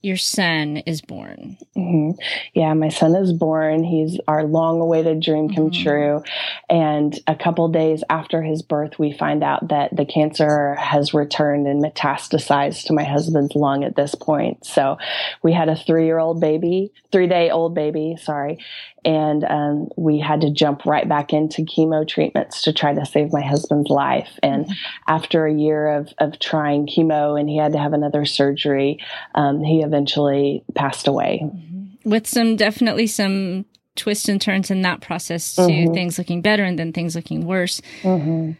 your 0.03 0.17
son 0.17 0.77
is 0.77 1.01
born. 1.01 1.57
Mm-hmm. 1.77 2.19
Yeah, 2.53 2.73
my 2.73 2.89
son 2.89 3.15
is 3.15 3.31
born. 3.31 3.85
He's 3.85 4.19
our 4.27 4.43
long 4.43 4.81
awaited 4.81 5.21
dream 5.21 5.47
come 5.47 5.71
mm-hmm. 5.71 5.81
true. 5.81 6.23
And 6.69 7.17
a 7.25 7.35
couple 7.35 7.69
days 7.69 8.03
after 8.09 8.41
his 8.41 8.61
birth, 8.61 8.99
we 8.99 9.13
find 9.13 9.45
out 9.45 9.69
that 9.69 9.95
the 9.95 10.05
cancer 10.05 10.75
has 10.75 11.13
returned 11.13 11.67
and 11.67 11.81
metastasized 11.81 12.87
to 12.87 12.93
my 12.93 13.05
husband's 13.05 13.55
lung 13.55 13.85
at 13.85 13.95
this 13.95 14.13
point. 14.13 14.65
So 14.65 14.97
we 15.41 15.53
had 15.53 15.69
a 15.69 15.75
three 15.75 16.05
year 16.05 16.19
old 16.19 16.41
baby, 16.41 16.91
three 17.13 17.27
day 17.27 17.49
old 17.49 17.73
baby, 17.73 18.17
sorry. 18.21 18.59
And 19.05 19.43
um, 19.43 19.89
we 19.97 20.19
had 20.19 20.41
to 20.41 20.51
jump 20.51 20.85
right 20.85 21.07
back 21.07 21.33
into 21.33 21.63
chemo 21.63 22.07
treatments 22.07 22.63
to 22.63 22.73
try 22.73 22.93
to 22.93 23.05
save 23.05 23.33
my 23.33 23.41
husband's 23.41 23.89
life. 23.89 24.39
And 24.41 24.65
mm-hmm. 24.65 24.73
after 25.07 25.45
a 25.45 25.53
year 25.53 25.97
of, 25.97 26.13
of 26.19 26.39
trying 26.39 26.87
chemo 26.87 27.39
and 27.39 27.49
he 27.49 27.57
had 27.57 27.73
to 27.73 27.79
have 27.79 27.93
another 27.93 28.25
surgery, 28.25 28.99
um, 29.35 29.63
he 29.63 29.81
eventually 29.81 30.63
passed 30.75 31.07
away. 31.07 31.41
Mm-hmm. 31.43 32.09
With 32.09 32.27
some 32.27 32.55
definitely 32.55 33.07
some 33.07 33.65
twists 33.95 34.27
and 34.27 34.41
turns 34.41 34.71
in 34.71 34.81
that 34.81 35.01
process 35.01 35.55
to 35.55 35.61
mm-hmm. 35.61 35.93
things 35.93 36.17
looking 36.17 36.41
better 36.41 36.63
and 36.63 36.77
then 36.79 36.93
things 36.93 37.15
looking 37.15 37.45
worse. 37.45 37.81
Mm-hmm. 38.01 38.51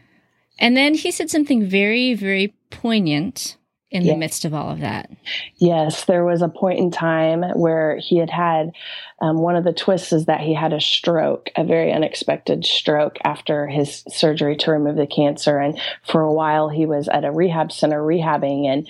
And 0.58 0.76
then 0.76 0.94
he 0.94 1.10
said 1.10 1.30
something 1.30 1.66
very, 1.66 2.14
very 2.14 2.54
poignant 2.70 3.56
in 3.94 4.06
the 4.06 4.16
midst 4.16 4.44
of 4.44 4.52
all 4.52 4.70
of 4.70 4.80
that. 4.80 5.08
Yes, 5.58 6.06
there 6.06 6.24
was 6.24 6.42
a 6.42 6.48
point 6.48 6.80
in 6.80 6.90
time 6.90 7.42
where 7.54 7.96
he 7.98 8.18
had 8.18 8.28
had 8.28 8.72
um, 9.20 9.38
one 9.38 9.54
of 9.54 9.62
the 9.62 9.72
twists 9.72 10.12
is 10.12 10.26
that 10.26 10.40
he 10.40 10.52
had 10.52 10.72
a 10.72 10.80
stroke, 10.80 11.50
a 11.56 11.62
very 11.62 11.92
unexpected 11.92 12.66
stroke 12.66 13.18
after 13.24 13.68
his 13.68 14.02
surgery 14.08 14.56
to 14.56 14.72
remove 14.72 14.96
the 14.96 15.06
cancer. 15.06 15.58
And 15.58 15.80
for 16.02 16.22
a 16.22 16.32
while, 16.32 16.68
he 16.68 16.86
was 16.86 17.08
at 17.08 17.24
a 17.24 17.30
rehab 17.30 17.70
center 17.70 18.02
rehabbing 18.02 18.66
and 18.66 18.88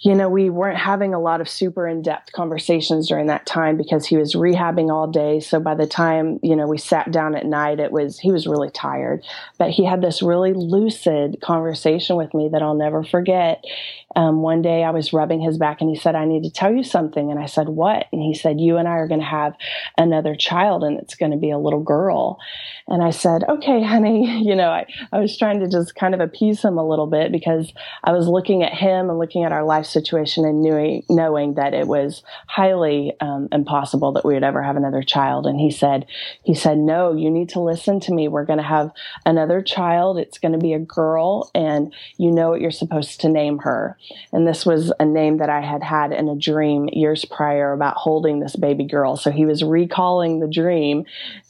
you 0.00 0.14
know, 0.14 0.28
we 0.28 0.50
weren't 0.50 0.78
having 0.78 1.14
a 1.14 1.20
lot 1.20 1.40
of 1.40 1.48
super 1.48 1.88
in 1.88 2.02
depth 2.02 2.32
conversations 2.32 3.08
during 3.08 3.26
that 3.28 3.46
time 3.46 3.78
because 3.78 4.04
he 4.04 4.16
was 4.16 4.34
rehabbing 4.34 4.90
all 4.90 5.06
day. 5.06 5.40
So 5.40 5.58
by 5.58 5.74
the 5.74 5.86
time, 5.86 6.38
you 6.42 6.54
know, 6.54 6.66
we 6.66 6.76
sat 6.76 7.10
down 7.10 7.34
at 7.34 7.46
night, 7.46 7.80
it 7.80 7.92
was, 7.92 8.18
he 8.18 8.30
was 8.30 8.46
really 8.46 8.70
tired. 8.70 9.24
But 9.58 9.70
he 9.70 9.84
had 9.84 10.02
this 10.02 10.22
really 10.22 10.52
lucid 10.52 11.38
conversation 11.42 12.16
with 12.16 12.34
me 12.34 12.50
that 12.52 12.62
I'll 12.62 12.74
never 12.74 13.04
forget. 13.04 13.64
Um, 14.16 14.40
one 14.40 14.62
day 14.62 14.82
I 14.82 14.90
was 14.90 15.12
rubbing 15.12 15.42
his 15.42 15.58
back 15.58 15.82
and 15.82 15.90
he 15.90 15.94
said, 15.94 16.14
I 16.14 16.24
need 16.24 16.42
to 16.44 16.50
tell 16.50 16.74
you 16.74 16.82
something. 16.82 17.30
And 17.30 17.38
I 17.38 17.44
said, 17.44 17.68
What? 17.68 18.06
And 18.12 18.22
he 18.22 18.34
said, 18.34 18.58
You 18.58 18.78
and 18.78 18.88
I 18.88 18.92
are 18.92 19.06
going 19.06 19.20
to 19.20 19.26
have 19.26 19.54
another 19.98 20.34
child 20.34 20.82
and 20.82 20.98
it's 20.98 21.14
going 21.14 21.32
to 21.32 21.36
be 21.36 21.50
a 21.50 21.58
little 21.58 21.82
girl. 21.82 22.38
And 22.88 23.02
I 23.02 23.10
said, 23.10 23.44
Okay, 23.48 23.82
honey. 23.82 24.44
You 24.46 24.54
know, 24.54 24.70
I, 24.70 24.86
I 25.12 25.18
was 25.18 25.36
trying 25.36 25.58
to 25.60 25.68
just 25.68 25.96
kind 25.96 26.14
of 26.14 26.20
appease 26.20 26.62
him 26.62 26.78
a 26.78 26.88
little 26.88 27.08
bit 27.08 27.32
because 27.32 27.72
I 28.04 28.12
was 28.12 28.28
looking 28.28 28.62
at 28.62 28.72
him 28.72 29.10
and 29.10 29.18
looking 29.18 29.42
at 29.42 29.50
our 29.50 29.64
life 29.64 29.86
situation 29.86 30.44
and 30.44 30.62
knowing, 30.62 31.02
knowing 31.10 31.54
that 31.54 31.74
it 31.74 31.88
was 31.88 32.22
highly 32.46 33.12
um, 33.20 33.48
impossible 33.50 34.12
that 34.12 34.24
we 34.24 34.34
would 34.34 34.44
ever 34.44 34.62
have 34.62 34.76
another 34.76 35.02
child. 35.02 35.46
And 35.46 35.58
he 35.58 35.70
said, 35.70 36.06
He 36.44 36.54
said, 36.54 36.78
No, 36.78 37.12
you 37.12 37.28
need 37.30 37.48
to 37.50 37.60
listen 37.60 37.98
to 38.00 38.14
me. 38.14 38.28
We're 38.28 38.44
going 38.44 38.58
to 38.58 38.62
have 38.62 38.92
another 39.24 39.62
child. 39.62 40.18
It's 40.18 40.38
going 40.38 40.52
to 40.52 40.58
be 40.58 40.72
a 40.72 40.78
girl 40.78 41.50
and 41.54 41.92
you 42.18 42.30
know 42.30 42.50
what 42.50 42.60
you're 42.60 42.70
supposed 42.70 43.20
to 43.22 43.28
name 43.28 43.58
her. 43.58 43.98
And 44.32 44.46
this 44.46 44.66
was 44.66 44.92
a 44.98 45.04
name 45.04 45.38
that 45.38 45.50
I 45.50 45.60
had 45.60 45.82
had 45.82 46.12
in 46.12 46.28
a 46.28 46.36
dream 46.36 46.88
years 46.92 47.24
prior 47.24 47.72
about 47.72 47.96
holding 47.96 48.40
this 48.40 48.56
baby 48.56 48.84
girl. 48.84 49.16
So 49.16 49.30
he 49.30 49.44
was 49.44 49.62
recalling 49.62 50.40
the 50.40 50.48
dream 50.48 51.04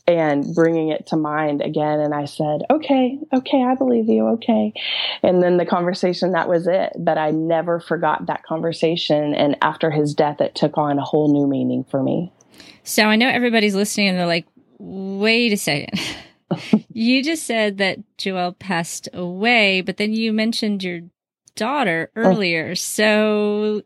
and 0.06 0.54
bringing 0.54 0.90
it 0.90 1.06
to 1.08 1.16
mind 1.16 1.62
again. 1.62 2.00
And 2.00 2.14
I 2.14 2.26
said, 2.26 2.62
okay, 2.70 3.18
okay, 3.32 3.62
I 3.62 3.74
believe 3.74 4.08
you. 4.08 4.26
Okay. 4.28 4.72
And 5.22 5.42
then 5.42 5.56
the 5.56 5.66
conversation, 5.66 6.32
that 6.32 6.48
was 6.48 6.66
it. 6.66 6.92
But 6.98 7.18
I 7.18 7.30
never 7.30 7.80
forgot 7.80 8.26
that 8.26 8.44
conversation. 8.44 9.34
And 9.34 9.56
after 9.62 9.90
his 9.90 10.14
death, 10.14 10.40
it 10.40 10.54
took 10.54 10.78
on 10.78 10.98
a 10.98 11.04
whole 11.04 11.32
new 11.32 11.46
meaning 11.46 11.84
for 11.84 12.02
me. 12.02 12.32
So 12.84 13.04
I 13.06 13.16
know 13.16 13.28
everybody's 13.28 13.74
listening 13.74 14.08
and 14.08 14.18
they're 14.18 14.26
like, 14.26 14.46
wait 14.78 15.52
a 15.52 15.56
second. 15.56 16.00
you 16.92 17.22
just 17.22 17.44
said 17.44 17.78
that 17.78 17.98
Joel 18.18 18.52
passed 18.52 19.08
away, 19.12 19.80
but 19.80 19.96
then 19.96 20.12
you 20.12 20.32
mentioned 20.32 20.84
your 20.84 21.00
daughter 21.56 22.10
oh. 22.16 22.20
earlier. 22.20 22.74
So 22.74 23.82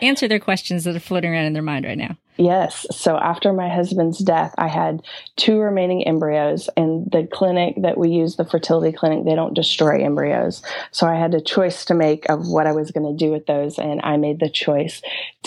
answer 0.00 0.28
their 0.28 0.40
questions 0.40 0.84
that 0.84 0.96
are 0.96 1.00
floating 1.00 1.32
around 1.32 1.44
in 1.46 1.52
their 1.52 1.62
mind 1.62 1.84
right 1.84 1.98
now. 1.98 2.16
Yes. 2.38 2.86
So 2.92 3.16
after 3.16 3.52
my 3.52 3.68
husband's 3.68 4.20
death, 4.20 4.54
I 4.56 4.68
had 4.68 5.02
two 5.36 5.58
remaining 5.58 6.06
embryos, 6.06 6.70
and 6.76 7.10
the 7.10 7.26
clinic 7.26 7.74
that 7.82 7.98
we 7.98 8.10
use, 8.10 8.36
the 8.36 8.44
fertility 8.44 8.96
clinic, 8.96 9.24
they 9.24 9.34
don't 9.34 9.54
destroy 9.54 10.04
embryos. 10.04 10.62
So 10.92 11.08
I 11.08 11.16
had 11.16 11.34
a 11.34 11.40
choice 11.40 11.84
to 11.86 11.94
make 11.94 12.28
of 12.30 12.46
what 12.46 12.68
I 12.68 12.72
was 12.72 12.92
going 12.92 13.06
to 13.06 13.24
do 13.24 13.32
with 13.32 13.46
those, 13.46 13.76
and 13.76 14.00
I 14.04 14.18
made 14.18 14.38
the 14.38 14.48
choice 14.48 15.02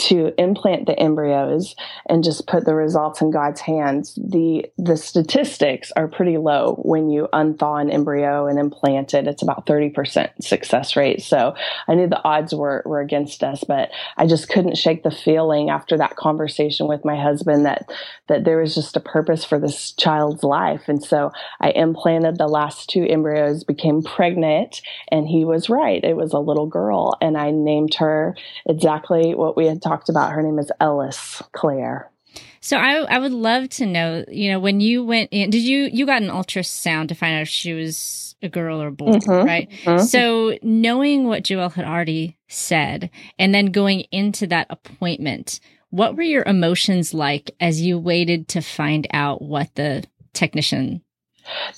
to 0.07 0.33
implant 0.38 0.86
the 0.86 1.00
embryos 1.00 1.75
and 2.10 2.25
just 2.25 2.45
put 2.45 2.65
the 2.65 2.75
results 2.75 3.21
in 3.21 3.31
God's 3.31 3.62
hands. 3.62 4.13
the 4.15 4.65
The 4.77 4.98
statistics 4.98 5.93
are 5.95 6.10
pretty 6.10 6.38
low 6.38 6.75
when 6.83 7.10
you 7.10 7.29
unthaw 7.31 7.79
an 7.79 7.89
embryo 7.89 8.48
and 8.48 8.60
implant 8.60 9.13
it. 9.13 9.27
It's 9.27 9.41
about 9.41 9.65
thirty 9.65 9.89
percent 9.89 10.31
success 10.43 10.98
rate. 10.98 11.21
So 11.21 11.55
I 11.88 11.95
knew 11.95 12.07
the 12.07 12.24
odds 12.25 12.53
were 12.53 12.83
were 12.86 13.00
against 13.00 13.45
us, 13.45 13.63
but 13.63 13.91
I 14.17 14.27
just 14.27 14.50
couldn't 14.50 14.75
shake 14.75 15.03
the 15.03 15.12
feeling 15.12 15.69
after 15.69 15.98
that 15.98 16.17
conversation 16.17 16.80
conversation 16.81 16.88
with 16.88 17.05
my 17.05 17.21
husband 17.21 17.65
that 17.65 17.89
that 18.27 18.43
there 18.43 18.57
was 18.57 18.75
just 18.75 18.95
a 18.95 19.00
purpose 19.00 19.43
for 19.43 19.59
this 19.59 19.91
child's 19.93 20.43
life. 20.43 20.83
And 20.88 21.03
so 21.03 21.31
i 21.59 21.69
implanted 21.71 22.38
the 22.38 22.47
last 22.47 22.89
two 22.89 23.05
embryos 23.07 23.63
became 23.63 24.03
pregnant 24.03 24.81
and 25.11 25.27
he 25.27 25.45
was 25.45 25.69
right. 25.69 26.03
It 26.03 26.15
was 26.15 26.33
a 26.33 26.39
little 26.39 26.67
girl 26.67 27.17
and 27.21 27.38
i 27.38 27.51
named 27.51 27.95
her 27.95 28.35
exactly 28.67 29.35
what 29.35 29.57
we 29.57 29.67
had 29.67 29.81
talked 29.81 30.09
about. 30.09 30.31
Her 30.31 30.41
name 30.41 30.59
is 30.59 30.71
ellis 30.79 31.41
claire 31.53 32.11
So 32.61 32.77
I 32.77 33.03
I 33.09 33.19
would 33.19 33.33
love 33.33 33.69
to 33.69 33.85
know, 33.85 34.23
you 34.27 34.51
know, 34.51 34.59
when 34.59 34.79
you 34.81 35.03
went 35.03 35.29
in, 35.31 35.50
did 35.50 35.61
you 35.61 35.89
you 35.91 36.05
got 36.05 36.21
an 36.21 36.29
ultrasound 36.29 37.07
to 37.09 37.15
find 37.15 37.35
out 37.35 37.43
if 37.43 37.50
she 37.50 37.73
was 37.73 38.31
a 38.43 38.50
girl 38.50 38.81
or 38.81 38.88
a 38.88 38.91
boy, 38.91 39.17
mm-hmm, 39.17 39.45
right? 39.45 39.69
Mm-hmm. 39.83 40.03
So 40.05 40.57
knowing 40.63 41.27
what 41.27 41.43
Joel 41.43 41.69
had 41.69 41.85
already 41.85 42.38
said 42.47 43.09
and 43.38 43.53
then 43.53 43.67
going 43.67 44.01
into 44.11 44.47
that 44.47 44.67
appointment, 44.69 45.59
what 45.91 46.15
were 46.15 46.24
your 46.24 46.43
emotions 46.43 47.13
like 47.13 47.51
as 47.60 47.81
you 47.81 48.00
waited 48.00 48.48
to 48.50 48.62
find 48.62 49.07
out 49.13 49.41
what 49.41 49.74
the 49.75 50.03
technician 50.33 51.01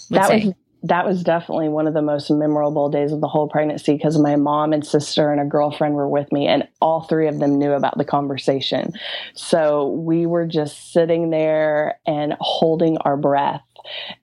would 0.10 0.22
that 0.22 0.27
say? 0.27 0.46
Was, 0.46 0.53
that 0.84 1.05
was 1.05 1.24
definitely 1.24 1.70
one 1.70 1.88
of 1.88 1.93
the 1.93 2.01
most 2.01 2.29
memorable 2.29 2.89
days 2.89 3.12
of 3.12 3.22
the 3.22 3.27
whole 3.27 3.50
pregnancy 3.50 3.93
because 3.93 4.20
my 4.20 4.36
mom 4.36 4.74
and 4.74 4.86
sister 4.86 5.32
and 5.32 5.41
a 5.41 5.46
girlfriend 5.46 5.96
were 5.96 6.10
with 6.10 6.32
me, 6.32 6.48
and 6.48 6.67
all 6.82 7.01
three 7.01 7.27
of 7.27 7.39
them 7.39 7.58
knew 7.58 7.72
about 7.72 7.98
the 7.98 8.05
conversation. 8.05 8.93
So 9.34 9.88
we 9.88 10.25
were 10.25 10.46
just 10.46 10.93
sitting 10.93 11.29
there 11.29 12.00
and 12.05 12.36
holding 12.39 12.98
our 13.00 13.17
breath 13.17 13.62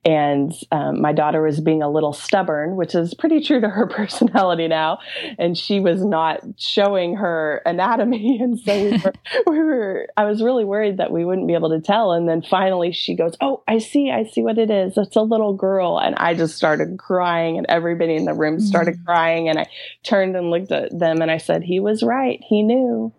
and 0.03 0.53
um, 0.71 1.01
my 1.01 1.13
daughter 1.13 1.41
was 1.41 1.59
being 1.59 1.81
a 1.81 1.89
little 1.89 2.13
stubborn, 2.13 2.75
which 2.75 2.95
is 2.95 3.13
pretty 3.13 3.41
true 3.41 3.61
to 3.61 3.69
her 3.69 3.87
personality 3.87 4.67
now. 4.67 4.99
And 5.37 5.57
she 5.57 5.79
was 5.79 6.03
not 6.03 6.41
showing 6.57 7.15
her 7.15 7.61
anatomy. 7.65 8.39
And 8.41 8.59
so 8.59 8.75
we 8.75 8.91
were, 8.97 9.13
we 9.47 9.59
were, 9.59 10.07
I 10.17 10.25
was 10.25 10.41
really 10.41 10.65
worried 10.65 10.97
that 10.97 11.11
we 11.11 11.23
wouldn't 11.23 11.47
be 11.47 11.53
able 11.53 11.69
to 11.69 11.81
tell. 11.81 12.11
And 12.11 12.27
then 12.27 12.41
finally 12.41 12.91
she 12.91 13.15
goes, 13.15 13.35
Oh, 13.39 13.63
I 13.67 13.77
see, 13.77 14.09
I 14.09 14.23
see 14.23 14.41
what 14.41 14.57
it 14.57 14.71
is. 14.71 14.97
It's 14.97 15.15
a 15.15 15.21
little 15.21 15.53
girl. 15.53 15.99
And 15.99 16.15
I 16.15 16.33
just 16.33 16.55
started 16.55 16.97
crying, 16.97 17.57
and 17.57 17.65
everybody 17.69 18.15
in 18.15 18.25
the 18.25 18.33
room 18.33 18.59
started 18.59 18.95
mm-hmm. 18.95 19.05
crying. 19.05 19.49
And 19.49 19.59
I 19.59 19.67
turned 20.03 20.35
and 20.35 20.49
looked 20.49 20.71
at 20.71 20.97
them 20.97 21.21
and 21.21 21.29
I 21.29 21.37
said, 21.37 21.63
He 21.63 21.79
was 21.79 22.03
right. 22.03 22.39
He 22.47 22.63
knew. 22.63 23.13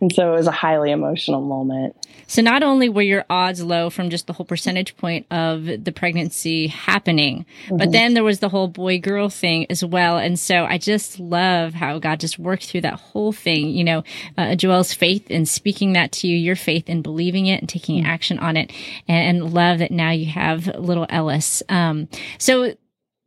And 0.00 0.12
so 0.12 0.32
it 0.32 0.36
was 0.36 0.46
a 0.46 0.52
highly 0.52 0.92
emotional 0.92 1.42
moment. 1.42 1.94
So 2.26 2.42
not 2.42 2.62
only 2.62 2.88
were 2.88 3.02
your 3.02 3.24
odds 3.28 3.62
low 3.62 3.90
from 3.90 4.08
just 4.08 4.26
the 4.26 4.32
whole 4.32 4.46
percentage 4.46 4.96
point 4.96 5.26
of 5.30 5.64
the 5.64 5.92
pregnancy 5.92 6.68
happening, 6.68 7.44
mm-hmm. 7.66 7.76
but 7.76 7.92
then 7.92 8.14
there 8.14 8.24
was 8.24 8.38
the 8.38 8.48
whole 8.48 8.68
boy 8.68 8.98
girl 8.98 9.28
thing 9.28 9.66
as 9.68 9.84
well. 9.84 10.16
And 10.16 10.38
so 10.38 10.64
I 10.64 10.78
just 10.78 11.18
love 11.18 11.74
how 11.74 11.98
God 11.98 12.20
just 12.20 12.38
worked 12.38 12.66
through 12.66 12.82
that 12.82 12.94
whole 12.94 13.32
thing. 13.32 13.70
You 13.70 13.84
know, 13.84 14.04
uh, 14.38 14.54
Joel's 14.54 14.94
faith 14.94 15.30
in 15.30 15.44
speaking 15.44 15.92
that 15.94 16.12
to 16.12 16.28
you, 16.28 16.36
your 16.36 16.56
faith 16.56 16.88
in 16.88 17.02
believing 17.02 17.46
it 17.46 17.60
and 17.60 17.68
taking 17.68 17.98
mm-hmm. 17.98 18.10
action 18.10 18.38
on 18.38 18.56
it, 18.56 18.72
and, 19.06 19.42
and, 19.42 19.50
love 19.50 19.80
that 19.80 19.90
now 19.90 20.10
you 20.10 20.26
have 20.26 20.66
little 20.66 21.06
Ellis. 21.10 21.62
Um, 21.68 22.08
so 22.38 22.74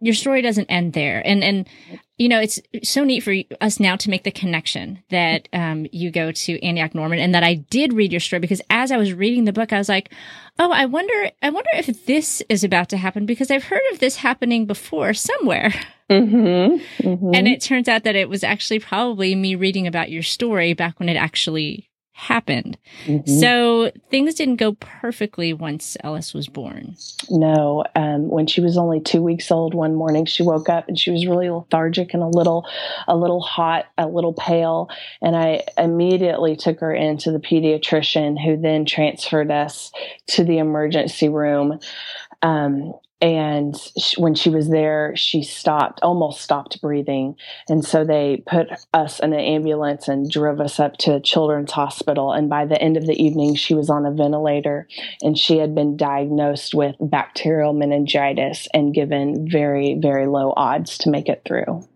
your 0.04 0.14
story 0.14 0.42
doesn't 0.42 0.70
end 0.70 0.94
there. 0.94 1.22
And, 1.26 1.44
and, 1.44 1.68
you 2.18 2.28
know, 2.28 2.40
it's 2.40 2.60
so 2.84 3.04
neat 3.04 3.22
for 3.22 3.34
us 3.62 3.80
now 3.80 3.96
to 3.96 4.10
make 4.10 4.24
the 4.24 4.32
connection 4.32 5.02
that, 5.10 5.48
um, 5.54 5.88
you 5.92 6.12
go 6.12 6.32
to 6.32 6.64
Antioch 6.64 6.94
Norman 6.94 7.20
and 7.20 7.34
that 7.34 7.44
I 7.44 7.56
did 7.56 7.94
read 7.94 8.12
your 8.12 8.20
story 8.20 8.40
because 8.40 8.62
as 8.70 8.92
I 8.92 8.98
was 8.98 9.14
reading 9.14 9.46
the 9.46 9.54
book, 9.54 9.72
I 9.72 9.78
was 9.78 9.90
like, 9.90 10.12
Oh, 10.60 10.72
I 10.72 10.86
wonder, 10.86 11.32
I 11.42 11.50
wonder 11.50 11.70
if 11.74 12.06
this 12.06 12.44
is 12.48 12.64
about 12.64 12.90
to 12.90 12.98
happen 12.98 13.26
because 13.26 13.50
I've 13.50 13.64
heard 13.64 13.82
of 13.92 14.00
this 14.00 14.18
happening 14.18 14.66
before 14.66 15.14
somewhere. 15.14 15.74
Mm-hmm, 16.10 17.08
mm-hmm. 17.08 17.32
And 17.34 17.48
it 17.48 17.62
turns 17.62 17.88
out 17.88 18.04
that 18.04 18.16
it 18.16 18.30
was 18.30 18.44
actually 18.44 18.80
probably 18.80 19.34
me 19.36 19.56
reading 19.56 19.88
about 19.88 20.12
your 20.12 20.22
story 20.22 20.74
back 20.74 21.00
when 21.00 21.10
it 21.10 21.16
actually 21.16 21.90
happened. 22.14 22.78
Mm-hmm. 23.06 23.30
So 23.40 23.92
things 24.10 24.36
didn't 24.36 24.58
go 24.58 24.74
perfectly 24.74 25.52
once 25.52 25.98
Ellis 26.04 26.34
was 26.34 26.48
born. 26.48 26.96
No. 27.30 27.84
Um, 27.96 28.30
when 28.30 28.48
she 28.48 28.62
was 28.62 28.78
only 28.78 29.02
two 29.02 29.22
weeks 29.22 29.52
old, 29.52 29.74
one 29.74 29.96
morning 29.96 30.26
she 30.26 30.44
woke 30.44 30.70
up 30.70 30.88
and 30.88 30.98
she 30.98 31.12
was 31.12 31.26
really 31.26 31.50
lethargic 31.50 32.14
and 32.14 32.22
a 32.22 32.28
little, 32.28 32.68
a 33.08 33.18
little 33.18 33.42
hot, 33.42 33.88
a 33.98 34.08
little 34.08 34.34
pale. 34.34 34.90
And 35.22 35.36
I 35.36 35.64
immediately 35.78 36.56
took 36.56 36.80
her 36.80 36.94
into 36.94 37.32
the 37.32 37.40
pediatrician 37.40 38.42
who 38.42 38.58
then 38.58 38.86
transferred 38.86 39.52
us 39.52 39.92
to 40.28 40.44
the 40.44 40.60
emergency 40.60 41.30
room. 41.30 41.80
Um, 42.44 42.94
and 43.24 43.78
she, 43.98 44.20
when 44.20 44.36
she 44.36 44.50
was 44.50 44.68
there 44.68 45.16
she 45.16 45.44
stopped 45.44 46.02
almost 46.02 46.42
stopped 46.42 46.82
breathing. 46.82 47.38
And 47.70 47.84
so 47.84 48.04
they 48.04 48.44
put 48.46 48.68
us 48.94 49.22
in 49.22 49.32
an 49.32 49.40
ambulance 49.40 50.10
and 50.10 50.30
drove 50.30 50.60
us 50.60 50.78
up 50.78 50.98
to 50.98 51.22
children's 51.22 51.72
hospital. 51.72 52.34
And 52.34 52.50
by 52.50 52.66
the 52.66 52.80
end 52.82 52.98
of 52.98 53.08
the 53.08 53.24
evening 53.24 53.56
she 53.56 53.74
was 53.74 53.90
on 53.90 54.06
a 54.06 54.12
ventilator. 54.12 54.90
And 55.22 55.38
she 55.38 55.58
had 55.58 55.74
been 55.74 55.96
diagnosed 55.96 56.76
with 56.76 56.98
bacterial 57.00 57.72
meningitis 57.72 58.68
and 58.74 58.94
given 58.94 59.50
very 59.50 59.98
very 59.98 60.28
low 60.28 60.54
odds 60.58 60.98
to 61.00 61.10
make 61.10 61.30
it 61.30 61.44
through. 61.46 61.88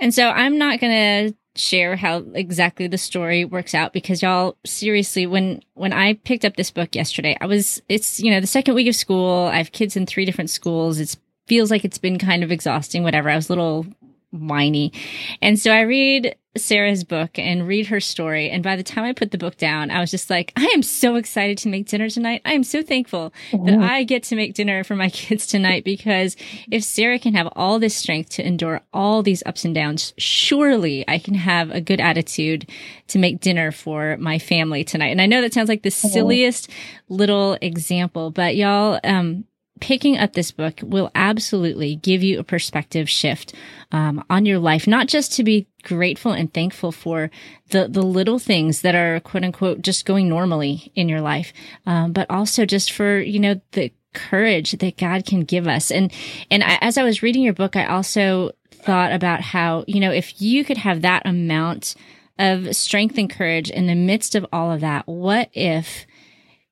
And 0.00 0.12
so 0.12 0.28
i'm 0.28 0.58
not 0.58 0.80
going 0.80 1.30
to 1.30 1.43
share 1.56 1.96
how 1.96 2.24
exactly 2.34 2.86
the 2.86 2.98
story 2.98 3.44
works 3.44 3.74
out 3.74 3.92
because 3.92 4.22
y'all 4.22 4.56
seriously 4.64 5.26
when 5.26 5.62
when 5.74 5.92
I 5.92 6.14
picked 6.14 6.44
up 6.44 6.56
this 6.56 6.70
book 6.70 6.94
yesterday 6.94 7.36
I 7.40 7.46
was 7.46 7.80
it's 7.88 8.18
you 8.18 8.30
know 8.30 8.40
the 8.40 8.46
second 8.46 8.74
week 8.74 8.88
of 8.88 8.96
school. 8.96 9.48
I 9.52 9.58
have 9.58 9.72
kids 9.72 9.96
in 9.96 10.06
three 10.06 10.24
different 10.24 10.50
schools. 10.50 10.98
It 10.98 11.16
feels 11.46 11.70
like 11.70 11.84
it's 11.84 11.98
been 11.98 12.18
kind 12.18 12.42
of 12.42 12.50
exhausting 12.50 13.02
whatever. 13.02 13.30
I 13.30 13.36
was 13.36 13.48
a 13.48 13.52
little 13.52 13.86
whiny 14.34 14.92
and 15.40 15.58
so 15.58 15.70
I 15.70 15.82
read 15.82 16.36
Sarah's 16.56 17.02
book 17.02 17.38
and 17.38 17.66
read 17.66 17.88
her 17.88 18.00
story. 18.00 18.48
And 18.50 18.62
by 18.62 18.76
the 18.76 18.82
time 18.82 19.04
I 19.04 19.12
put 19.12 19.30
the 19.30 19.38
book 19.38 19.56
down, 19.56 19.90
I 19.90 20.00
was 20.00 20.10
just 20.10 20.30
like, 20.30 20.52
I 20.56 20.66
am 20.66 20.82
so 20.82 21.16
excited 21.16 21.58
to 21.58 21.68
make 21.68 21.88
dinner 21.88 22.08
tonight. 22.08 22.42
I 22.44 22.52
am 22.52 22.62
so 22.62 22.82
thankful 22.82 23.32
mm-hmm. 23.50 23.66
that 23.66 23.78
I 23.78 24.04
get 24.04 24.22
to 24.24 24.36
make 24.36 24.54
dinner 24.54 24.84
for 24.84 24.94
my 24.94 25.10
kids 25.10 25.46
tonight 25.46 25.84
because 25.84 26.36
if 26.70 26.84
Sarah 26.84 27.18
can 27.18 27.34
have 27.34 27.48
all 27.56 27.78
this 27.78 27.96
strength 27.96 28.30
to 28.30 28.46
endure 28.46 28.82
all 28.92 29.22
these 29.22 29.42
ups 29.46 29.64
and 29.64 29.74
downs, 29.74 30.14
surely 30.16 31.04
I 31.08 31.18
can 31.18 31.34
have 31.34 31.70
a 31.70 31.80
good 31.80 32.00
attitude 32.00 32.68
to 33.08 33.18
make 33.18 33.40
dinner 33.40 33.72
for 33.72 34.16
my 34.18 34.38
family 34.38 34.84
tonight. 34.84 35.10
And 35.10 35.20
I 35.20 35.26
know 35.26 35.40
that 35.40 35.54
sounds 35.54 35.68
like 35.68 35.82
the 35.82 35.90
silliest 35.90 36.70
little 37.08 37.58
example, 37.60 38.30
but 38.30 38.54
y'all, 38.56 39.00
um, 39.02 39.44
picking 39.84 40.16
up 40.16 40.32
this 40.32 40.50
book 40.50 40.80
will 40.82 41.10
absolutely 41.14 41.94
give 41.94 42.22
you 42.22 42.38
a 42.38 42.44
perspective 42.44 43.06
shift 43.06 43.52
um, 43.92 44.24
on 44.30 44.46
your 44.46 44.58
life, 44.58 44.86
not 44.86 45.08
just 45.08 45.34
to 45.34 45.44
be 45.44 45.66
grateful 45.82 46.32
and 46.32 46.54
thankful 46.54 46.90
for 46.90 47.30
the 47.68 47.86
the 47.86 48.00
little 48.00 48.38
things 48.38 48.80
that 48.80 48.94
are 48.94 49.20
quote 49.20 49.44
unquote 49.44 49.82
just 49.82 50.06
going 50.06 50.26
normally 50.26 50.90
in 50.94 51.06
your 51.06 51.20
life, 51.20 51.52
um, 51.84 52.14
but 52.14 52.30
also 52.30 52.64
just 52.64 52.92
for 52.92 53.18
you 53.18 53.38
know 53.38 53.60
the 53.72 53.92
courage 54.14 54.72
that 54.72 54.96
God 54.96 55.26
can 55.26 55.40
give 55.40 55.68
us. 55.68 55.90
And 55.90 56.10
and 56.50 56.64
I, 56.64 56.78
as 56.80 56.96
I 56.96 57.02
was 57.02 57.22
reading 57.22 57.42
your 57.42 57.52
book, 57.52 57.76
I 57.76 57.84
also 57.84 58.52
thought 58.70 59.12
about 59.12 59.42
how 59.42 59.84
you 59.86 60.00
know 60.00 60.12
if 60.12 60.40
you 60.40 60.64
could 60.64 60.78
have 60.78 61.02
that 61.02 61.26
amount 61.26 61.94
of 62.38 62.74
strength 62.74 63.18
and 63.18 63.28
courage 63.28 63.68
in 63.68 63.86
the 63.86 63.94
midst 63.94 64.34
of 64.34 64.46
all 64.50 64.72
of 64.72 64.80
that, 64.80 65.06
what 65.06 65.50
if 65.52 66.06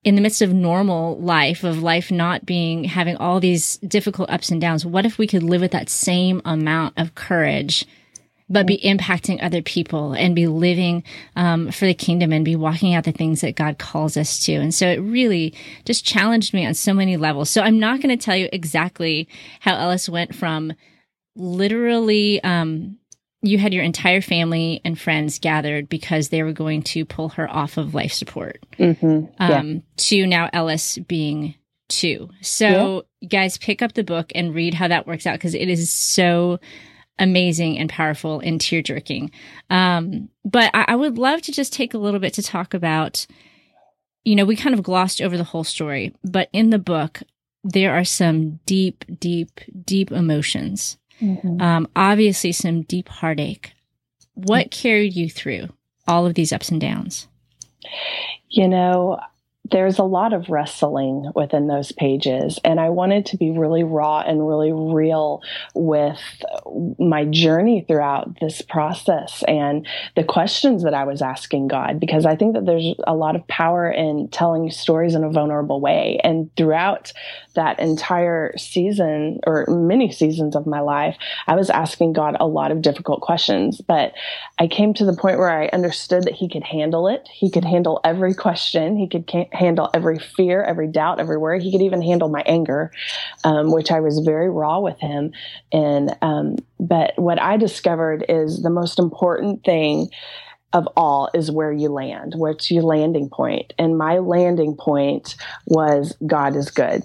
in 0.04 0.16
the 0.16 0.20
midst 0.20 0.42
of 0.42 0.52
normal 0.52 1.18
life, 1.18 1.62
of 1.62 1.82
life 1.82 2.10
not 2.10 2.44
being, 2.44 2.84
having 2.84 3.16
all 3.16 3.38
these 3.38 3.76
difficult 3.78 4.30
ups 4.30 4.50
and 4.50 4.60
downs, 4.60 4.84
what 4.84 5.06
if 5.06 5.16
we 5.16 5.26
could 5.26 5.42
live 5.42 5.60
with 5.60 5.72
that 5.72 5.88
same 5.88 6.42
amount 6.44 6.94
of 6.98 7.14
courage, 7.14 7.86
but 8.48 8.66
be 8.66 8.78
impacting 8.78 9.42
other 9.42 9.62
people 9.62 10.12
and 10.12 10.34
be 10.34 10.48
living 10.48 11.04
um, 11.36 11.70
for 11.70 11.86
the 11.86 11.94
kingdom 11.94 12.32
and 12.32 12.44
be 12.44 12.56
walking 12.56 12.94
out 12.94 13.04
the 13.04 13.12
things 13.12 13.42
that 13.42 13.54
God 13.54 13.78
calls 13.78 14.16
us 14.16 14.44
to? 14.46 14.54
And 14.54 14.74
so 14.74 14.88
it 14.88 14.96
really 14.96 15.54
just 15.84 16.04
challenged 16.04 16.52
me 16.52 16.66
on 16.66 16.74
so 16.74 16.92
many 16.92 17.16
levels. 17.16 17.48
So 17.48 17.62
I'm 17.62 17.78
not 17.78 18.00
going 18.00 18.16
to 18.16 18.22
tell 18.22 18.36
you 18.36 18.48
exactly 18.52 19.28
how 19.60 19.76
Ellis 19.76 20.08
went 20.08 20.34
from 20.34 20.72
literally, 21.36 22.42
um, 22.42 22.98
you 23.42 23.58
had 23.58 23.74
your 23.74 23.82
entire 23.82 24.20
family 24.20 24.80
and 24.84 24.98
friends 24.98 25.40
gathered 25.40 25.88
because 25.88 26.28
they 26.28 26.42
were 26.42 26.52
going 26.52 26.82
to 26.82 27.04
pull 27.04 27.30
her 27.30 27.50
off 27.50 27.76
of 27.76 27.94
life 27.94 28.12
support. 28.12 28.64
Mm-hmm. 28.78 29.26
Yeah. 29.40 29.58
Um, 29.58 29.82
to 29.96 30.26
now 30.26 30.48
Ellis 30.52 30.96
being 30.98 31.56
two. 31.88 32.30
So, 32.40 33.04
yeah. 33.20 33.28
guys, 33.28 33.58
pick 33.58 33.82
up 33.82 33.94
the 33.94 34.04
book 34.04 34.30
and 34.34 34.54
read 34.54 34.74
how 34.74 34.88
that 34.88 35.06
works 35.06 35.26
out 35.26 35.34
because 35.34 35.54
it 35.54 35.68
is 35.68 35.92
so 35.92 36.60
amazing 37.18 37.78
and 37.78 37.90
powerful 37.90 38.38
and 38.40 38.60
tear 38.60 38.80
jerking. 38.80 39.32
Um, 39.70 40.28
but 40.44 40.70
I, 40.72 40.84
I 40.88 40.96
would 40.96 41.18
love 41.18 41.42
to 41.42 41.52
just 41.52 41.72
take 41.72 41.94
a 41.94 41.98
little 41.98 42.20
bit 42.20 42.34
to 42.34 42.42
talk 42.42 42.74
about. 42.74 43.26
You 44.24 44.36
know, 44.36 44.44
we 44.44 44.54
kind 44.54 44.74
of 44.74 44.84
glossed 44.84 45.20
over 45.20 45.36
the 45.36 45.42
whole 45.42 45.64
story, 45.64 46.14
but 46.22 46.48
in 46.52 46.70
the 46.70 46.78
book, 46.78 47.22
there 47.64 47.92
are 47.92 48.04
some 48.04 48.60
deep, 48.66 49.04
deep, 49.18 49.60
deep 49.84 50.12
emotions 50.12 50.96
Mm-hmm. 51.22 51.62
Um, 51.62 51.88
obviously, 51.94 52.52
some 52.52 52.82
deep 52.82 53.08
heartache. 53.08 53.72
What 54.34 54.70
carried 54.70 55.14
you 55.14 55.30
through 55.30 55.68
all 56.06 56.26
of 56.26 56.34
these 56.34 56.52
ups 56.52 56.70
and 56.70 56.80
downs? 56.80 57.28
You 58.48 58.68
know, 58.68 59.20
there's 59.72 59.98
a 59.98 60.04
lot 60.04 60.32
of 60.32 60.48
wrestling 60.48 61.30
within 61.34 61.66
those 61.66 61.92
pages 61.92 62.58
and 62.64 62.78
i 62.78 62.88
wanted 62.88 63.26
to 63.26 63.36
be 63.36 63.50
really 63.50 63.82
raw 63.82 64.20
and 64.20 64.46
really 64.46 64.72
real 64.72 65.42
with 65.74 66.20
my 66.98 67.24
journey 67.26 67.84
throughout 67.88 68.38
this 68.40 68.62
process 68.62 69.42
and 69.48 69.86
the 70.16 70.24
questions 70.24 70.82
that 70.82 70.94
i 70.94 71.04
was 71.04 71.20
asking 71.20 71.66
god 71.66 71.98
because 71.98 72.24
i 72.24 72.36
think 72.36 72.54
that 72.54 72.66
there's 72.66 72.94
a 73.06 73.14
lot 73.14 73.34
of 73.34 73.46
power 73.48 73.90
in 73.90 74.28
telling 74.28 74.70
stories 74.70 75.14
in 75.14 75.24
a 75.24 75.30
vulnerable 75.30 75.80
way. 75.80 76.18
And 76.22 76.50
throughout 76.56 77.12
that 77.54 77.78
entire 77.80 78.56
season 78.56 79.40
or 79.46 79.66
many 79.68 80.10
seasons 80.10 80.56
of 80.56 80.66
my 80.66 80.80
life 80.80 81.16
i 81.46 81.54
was 81.54 81.70
asking 81.70 82.12
god 82.12 82.36
a 82.40 82.46
lot 82.46 82.70
of 82.70 82.82
difficult 82.82 83.20
questions 83.20 83.80
but 83.80 84.12
i 84.58 84.66
came 84.66 84.94
to 84.94 85.04
the 85.04 85.16
point 85.16 85.38
where 85.38 85.50
i 85.50 85.66
understood 85.72 86.24
that 86.24 86.34
he 86.34 86.48
could 86.48 86.62
handle 86.62 87.08
it. 87.08 87.28
He 87.32 87.50
could 87.50 87.64
handle 87.64 88.00
every 88.04 88.34
question. 88.34 88.96
He 88.96 89.08
could 89.08 89.28
handle 89.30 89.61
every 89.94 90.18
fear, 90.18 90.62
every 90.62 90.88
doubt, 90.88 91.20
every 91.20 91.36
worry. 91.36 91.62
He 91.62 91.72
could 91.72 91.82
even 91.82 92.02
handle 92.02 92.28
my 92.28 92.42
anger, 92.46 92.90
um, 93.44 93.72
which 93.72 93.90
I 93.90 94.00
was 94.00 94.18
very 94.24 94.50
raw 94.50 94.80
with 94.80 94.98
him. 94.98 95.32
And, 95.72 96.16
um, 96.22 96.56
but 96.78 97.12
what 97.16 97.40
I 97.40 97.56
discovered 97.56 98.24
is 98.28 98.62
the 98.62 98.70
most 98.70 98.98
important 98.98 99.64
thing 99.64 100.08
of 100.72 100.88
all 100.96 101.28
is 101.34 101.50
where 101.50 101.72
you 101.72 101.90
land. 101.90 102.34
What's 102.36 102.70
your 102.70 102.82
landing 102.82 103.28
point? 103.28 103.74
And 103.78 103.98
my 103.98 104.18
landing 104.18 104.76
point 104.78 105.36
was 105.66 106.16
God 106.26 106.56
is 106.56 106.70
good. 106.70 107.02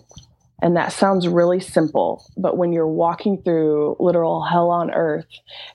And 0.60 0.76
that 0.76 0.91
sounds 0.91 1.28
really 1.28 1.60
simple, 1.60 2.26
but 2.36 2.58
when 2.58 2.74
you're 2.74 2.88
walking 2.88 3.43
through 3.43 3.96
literal 4.00 4.43
hell 4.43 4.72
on 4.72 4.89
earth, 4.89 5.28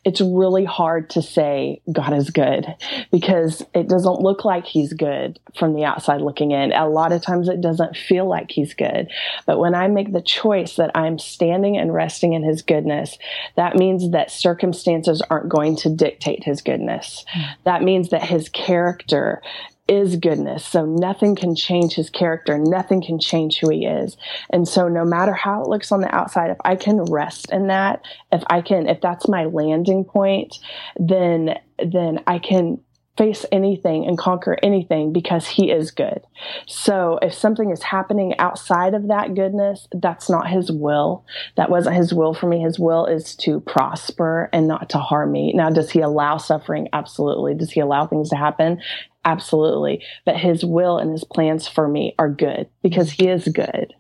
it's 0.05 0.21
really 0.21 0.65
hard 0.65 1.09
to 1.11 1.23
say 1.23 1.81
God 1.93 2.13
is 2.13 2.31
good 2.31 2.67
because 3.13 3.65
it 3.75 3.89
doesn't 3.89 4.21
look 4.21 4.45
like 4.45 4.67
he's 4.67 4.93
good 4.93 5.39
from 5.57 5.75
the 5.75 5.85
outside 5.85 6.21
looking 6.21 6.51
in. 6.51 6.73
A 6.73 6.89
lot 6.89 7.13
of 7.13 7.23
times 7.23 7.49
it 7.49 7.61
doesn't 7.61 7.97
feel 7.97 8.29
like 8.29 8.51
he's 8.51 8.75
good. 8.75 9.09
But 9.47 9.61
when 9.61 9.77
I 9.77 9.87
make 9.87 10.13
the 10.13 10.21
choice 10.21 10.75
that 10.77 10.91
I'm 10.97 11.19
standing 11.19 11.77
and 11.77 11.95
resting 11.95 12.33
in 12.33 12.43
his 12.43 12.61
goodness, 12.63 13.19
that 13.55 13.77
means 13.77 14.11
that 14.11 14.33
circumstances 14.33 15.23
aren't 15.31 15.49
going 15.49 15.77
to 15.77 15.91
dictate 15.91 16.43
his 16.43 16.61
goodness. 16.61 17.25
Hmm. 17.29 17.43
That 17.65 17.83
means 17.83 18.09
that 18.09 18.25
his 18.25 18.49
character 18.49 19.43
is 19.89 20.17
goodness. 20.17 20.65
So 20.65 20.87
nothing 20.87 21.35
can 21.35 21.55
change 21.55 21.95
his 21.95 22.09
character. 22.09 22.59
Nothing 22.59 23.03
can 23.03 23.19
change 23.19 23.59
who 23.59 23.71
he 23.71 23.85
is. 23.85 24.17
And 24.51 24.67
so 24.67 24.89
no 24.89 25.05
matter 25.05 25.33
how 25.33 25.63
it 25.63 25.69
looks 25.69 25.93
on 25.93 26.01
the 26.01 26.15
outside, 26.15 26.51
if 26.51 26.59
I 26.65 26.77
can 26.77 27.05
rest 27.05 27.51
in 27.51 27.67
that, 27.67 28.03
if 28.31 28.43
I 28.49 28.61
can, 28.61 28.89
if 28.89 29.01
that's 29.01 29.29
my 29.29 29.47
landing 29.47 30.05
point, 30.05 30.59
then, 30.99 31.59
then 31.79 32.21
I 32.27 32.39
can 32.39 32.81
face 33.19 33.45
anything 33.53 34.07
and 34.07 34.17
conquer 34.17 34.57
anything 34.63 35.13
because 35.13 35.47
he 35.47 35.71
is 35.71 35.91
good. 35.91 36.23
So 36.67 37.19
if 37.21 37.35
something 37.35 37.71
is 37.71 37.83
happening 37.83 38.35
outside 38.39 38.95
of 38.95 39.09
that 39.09 39.35
goodness, 39.35 39.87
that's 39.93 40.31
not 40.31 40.49
his 40.49 40.73
will. 40.73 41.27
That 41.57 41.71
wasn't 41.71 41.97
his 41.97 42.15
will 42.15 42.33
for 42.33 42.47
me. 42.47 42.61
His 42.61 42.79
will 42.79 43.05
is 43.05 43.37
to 43.37 43.61
prosper 43.61 44.49
and 44.53 44.67
not 44.67 44.89
to 44.91 44.99
harm 44.99 45.33
me. 45.33 45.53
Now, 45.53 45.69
does 45.69 45.91
he 45.91 46.01
allow 46.01 46.39
suffering? 46.39 46.89
Absolutely. 46.95 47.55
Does 47.55 47.71
he 47.71 47.81
allow 47.81 48.07
things 48.07 48.31
to 48.31 48.37
happen? 48.37 48.81
Absolutely. 49.25 50.05
But 50.25 50.37
his 50.37 50.65
will 50.65 50.99
and 50.99 51.13
his 51.13 51.25
plans 51.25 51.69
for 51.69 51.89
me 51.89 52.15
are 52.19 52.29
good 52.29 52.69
because 52.83 53.13
he 53.13 53.29
is 53.29 53.47
good. 53.49 53.95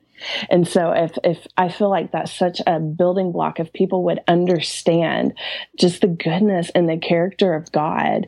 And 0.50 0.66
so 0.66 0.92
if 0.92 1.18
if 1.24 1.46
I 1.56 1.68
feel 1.68 1.90
like 1.90 2.12
that's 2.12 2.32
such 2.32 2.60
a 2.66 2.78
building 2.78 3.32
block 3.32 3.58
if 3.58 3.72
people 3.72 4.04
would 4.04 4.20
understand 4.28 5.34
just 5.78 6.00
the 6.00 6.08
goodness 6.08 6.70
and 6.74 6.88
the 6.88 6.98
character 6.98 7.54
of 7.54 7.72
God, 7.72 8.26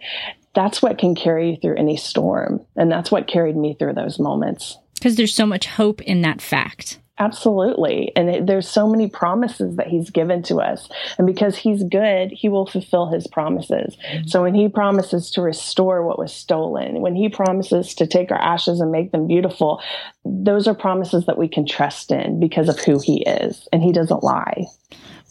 that's 0.54 0.82
what 0.82 0.98
can 0.98 1.14
carry 1.14 1.50
you 1.50 1.56
through 1.56 1.76
any 1.76 1.96
storm. 1.96 2.64
And 2.76 2.90
that's 2.90 3.10
what 3.10 3.28
carried 3.28 3.56
me 3.56 3.74
through 3.78 3.94
those 3.94 4.18
moments. 4.18 4.78
Because 4.94 5.16
there's 5.16 5.34
so 5.34 5.46
much 5.46 5.66
hope 5.66 6.00
in 6.02 6.22
that 6.22 6.40
fact. 6.40 6.98
Absolutely. 7.18 8.10
And 8.16 8.28
it, 8.28 8.46
there's 8.46 8.68
so 8.68 8.88
many 8.88 9.08
promises 9.08 9.76
that 9.76 9.86
he's 9.86 10.10
given 10.10 10.42
to 10.44 10.56
us. 10.56 10.88
And 11.16 11.26
because 11.26 11.56
he's 11.56 11.84
good, 11.84 12.32
he 12.32 12.48
will 12.48 12.66
fulfill 12.66 13.06
his 13.06 13.28
promises. 13.28 13.96
Mm-hmm. 13.96 14.26
So 14.26 14.42
when 14.42 14.54
he 14.54 14.68
promises 14.68 15.30
to 15.32 15.42
restore 15.42 16.04
what 16.04 16.18
was 16.18 16.32
stolen, 16.32 17.00
when 17.00 17.14
he 17.14 17.28
promises 17.28 17.94
to 17.94 18.06
take 18.08 18.32
our 18.32 18.40
ashes 18.40 18.80
and 18.80 18.90
make 18.90 19.12
them 19.12 19.28
beautiful, 19.28 19.80
those 20.24 20.66
are 20.66 20.74
promises 20.74 21.26
that 21.26 21.38
we 21.38 21.46
can 21.46 21.66
trust 21.66 22.10
in 22.10 22.40
because 22.40 22.68
of 22.68 22.80
who 22.80 22.98
he 22.98 23.22
is. 23.22 23.68
And 23.72 23.80
he 23.80 23.92
doesn't 23.92 24.24
lie. 24.24 24.64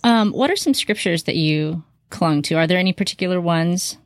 Um, 0.05 0.31
what 0.31 0.49
are 0.49 0.55
some 0.55 0.73
scriptures 0.73 1.23
that 1.23 1.35
you 1.35 1.83
clung 2.09 2.41
to? 2.43 2.55
Are 2.55 2.67
there 2.67 2.77
any 2.77 2.93
particular 2.93 3.41
ones? 3.41 3.97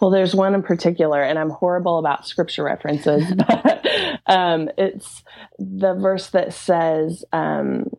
Well, 0.00 0.10
there's 0.10 0.34
one 0.34 0.54
in 0.54 0.62
particular, 0.62 1.22
and 1.22 1.38
I'm 1.38 1.50
horrible 1.50 1.98
about 1.98 2.26
scripture 2.26 2.64
references, 2.64 3.24
but 3.48 3.86
um, 4.26 4.68
it's 4.76 5.22
the 5.58 5.94
verse 5.94 6.30
that 6.30 6.52
says, 6.52 7.24
um, 7.32 7.90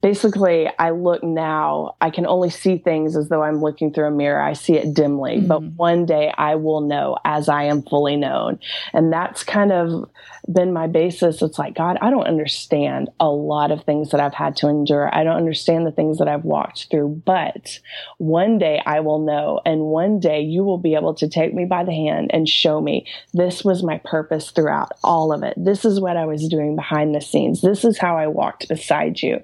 basically, 0.00 0.68
I 0.78 0.90
look 0.90 1.22
now, 1.22 1.96
I 2.00 2.10
can 2.10 2.26
only 2.26 2.50
see 2.50 2.78
things 2.78 3.16
as 3.16 3.28
though 3.28 3.42
I'm 3.42 3.60
looking 3.60 3.92
through 3.92 4.06
a 4.06 4.10
mirror. 4.10 4.40
I 4.40 4.52
see 4.52 4.74
it 4.74 4.94
dimly, 4.94 5.38
mm-hmm. 5.38 5.46
but 5.46 5.62
one 5.62 6.06
day 6.06 6.32
I 6.36 6.54
will 6.54 6.80
know 6.80 7.18
as 7.24 7.48
I 7.48 7.64
am 7.64 7.82
fully 7.82 8.16
known. 8.16 8.58
And 8.92 9.12
that's 9.12 9.42
kind 9.42 9.72
of 9.72 10.08
been 10.50 10.72
my 10.72 10.86
basis. 10.86 11.42
It's 11.42 11.58
like, 11.58 11.74
God, 11.74 11.98
I 12.00 12.10
don't 12.10 12.26
understand 12.26 13.10
a 13.18 13.28
lot 13.28 13.70
of 13.70 13.84
things 13.84 14.10
that 14.10 14.20
I've 14.20 14.34
had 14.34 14.56
to 14.56 14.68
endure. 14.68 15.14
I 15.14 15.24
don't 15.24 15.36
understand 15.36 15.86
the 15.86 15.92
things 15.92 16.18
that 16.18 16.28
I've 16.28 16.44
walked 16.44 16.88
through, 16.90 17.22
but 17.24 17.80
one 18.18 18.58
day 18.58 18.80
I 18.86 19.00
will 19.00 19.18
know. 19.18 19.60
And 19.66 19.82
one 19.82 20.20
day 20.20 20.40
you 20.40 20.64
will 20.64 20.78
be 20.78 20.94
able 20.94 21.14
to 21.14 21.28
take 21.28 21.54
me 21.54 21.64
by 21.64 21.84
the 21.84 21.92
hand 21.92 22.30
and 22.32 22.48
show 22.48 22.80
me 22.80 23.06
this 23.34 23.64
was 23.64 23.82
my 23.82 23.98
purpose 24.04 24.50
throughout 24.50 24.92
all 25.02 25.32
of 25.32 25.42
it. 25.42 25.54
This 25.56 25.84
is 25.84 26.00
what 26.00 26.16
I 26.16 26.24
was 26.24 26.48
doing 26.48 26.76
behind 26.76 27.14
the 27.14 27.20
scenes. 27.20 27.60
This 27.60 27.84
is 27.84 27.98
how 27.98 28.16
I 28.16 28.28
walked 28.28 28.68
beside 28.68 29.20
you. 29.20 29.40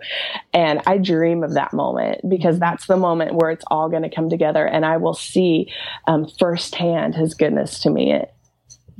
And 0.55 0.81
I 0.87 0.99
dream 0.99 1.43
of 1.43 1.55
that 1.55 1.73
moment 1.73 2.21
because 2.29 2.61
that's 2.61 2.87
the 2.87 2.97
moment 2.97 3.35
where 3.35 3.51
it's 3.51 3.65
all 3.71 3.91
going 3.91 4.05
to 4.05 4.09
come 4.09 4.31
together 4.31 4.65
and 4.65 4.87
I 4.87 4.99
will 4.99 5.15
see 5.15 5.73
um, 6.07 6.29
firsthand 6.39 7.17
his 7.17 7.35
goodness 7.35 7.81
to 7.81 7.91
me. 7.91 8.23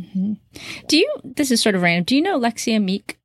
Mm-hmm. 0.01 0.33
Do 0.89 0.99
you, 0.99 1.09
this 1.23 1.53
is 1.53 1.63
sort 1.63 1.77
of 1.77 1.83
random, 1.83 2.05
do 2.05 2.17
you 2.17 2.23
know 2.23 2.41
Lexia 2.41 2.83
Meek? 2.83 3.19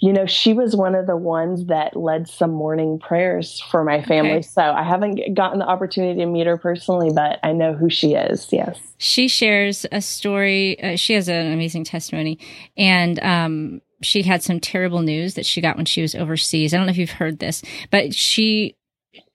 You 0.00 0.14
know, 0.14 0.24
she 0.24 0.54
was 0.54 0.74
one 0.74 0.94
of 0.94 1.06
the 1.06 1.18
ones 1.18 1.66
that 1.66 1.94
led 1.94 2.28
some 2.28 2.50
morning 2.50 2.98
prayers 2.98 3.60
for 3.70 3.84
my 3.84 4.02
family. 4.02 4.36
Okay. 4.36 4.42
So 4.42 4.62
I 4.62 4.82
haven't 4.82 5.34
gotten 5.34 5.58
the 5.58 5.66
opportunity 5.66 6.20
to 6.20 6.26
meet 6.26 6.46
her 6.46 6.56
personally, 6.56 7.10
but 7.14 7.40
I 7.42 7.52
know 7.52 7.74
who 7.74 7.90
she 7.90 8.14
is. 8.14 8.48
Yes. 8.50 8.78
She 8.96 9.28
shares 9.28 9.84
a 9.92 10.00
story. 10.00 10.82
Uh, 10.82 10.96
she 10.96 11.12
has 11.12 11.28
an 11.28 11.52
amazing 11.52 11.84
testimony. 11.84 12.38
And 12.78 13.20
um, 13.20 13.82
she 14.02 14.22
had 14.22 14.42
some 14.42 14.60
terrible 14.60 15.02
news 15.02 15.34
that 15.34 15.46
she 15.46 15.60
got 15.60 15.76
when 15.76 15.86
she 15.86 16.02
was 16.02 16.14
overseas. 16.14 16.72
I 16.72 16.76
don't 16.76 16.86
know 16.86 16.90
if 16.90 16.98
you've 16.98 17.10
heard 17.10 17.38
this, 17.38 17.62
but 17.90 18.14
she 18.14 18.76